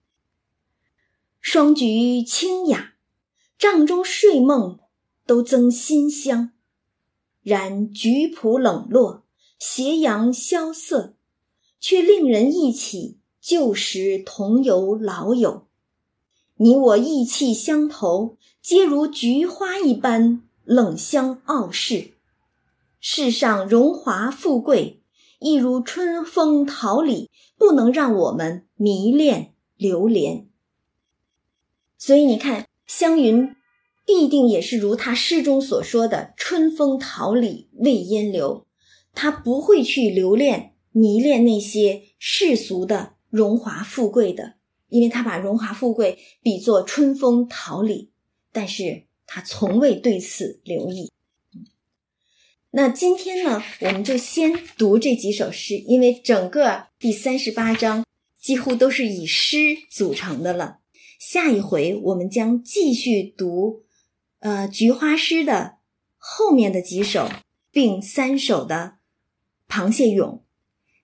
[1.40, 2.92] 双菊清雅，
[3.58, 4.78] 帐中睡梦
[5.26, 6.52] 都增馨香。
[7.42, 9.24] 然菊圃冷落，
[9.58, 11.14] 斜阳萧瑟，
[11.80, 15.66] 却令人忆起旧时同游老友。
[16.56, 22.10] 你我意气相投，皆如菊花一般冷香傲世。
[23.00, 25.00] 世上荣华富贵，
[25.38, 30.49] 亦如春风桃李，不能让我们迷恋流连。
[32.00, 33.54] 所以你看，湘云
[34.06, 38.66] 必定也是如他诗中所说的“春风桃李未烟流”，
[39.12, 44.54] 他不会去留恋、迷恋那些世俗的荣华富贵的。
[44.88, 48.10] 因为他把荣华富贵比作春风桃李，
[48.50, 51.12] 但是他从未对此留意。
[52.70, 58.04] 那今天呢，我们就先读这几首诗，因为整个第三十八章
[58.40, 60.79] 几乎都是以诗组成的了。
[61.20, 63.82] 下一回我们将继续读，
[64.38, 65.76] 呃，菊花诗的
[66.16, 67.28] 后面的几首，
[67.70, 68.96] 并三首的
[69.68, 70.42] 螃蟹咏。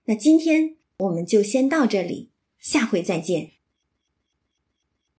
[0.05, 3.51] 那今天我们就先到这里，下回再见。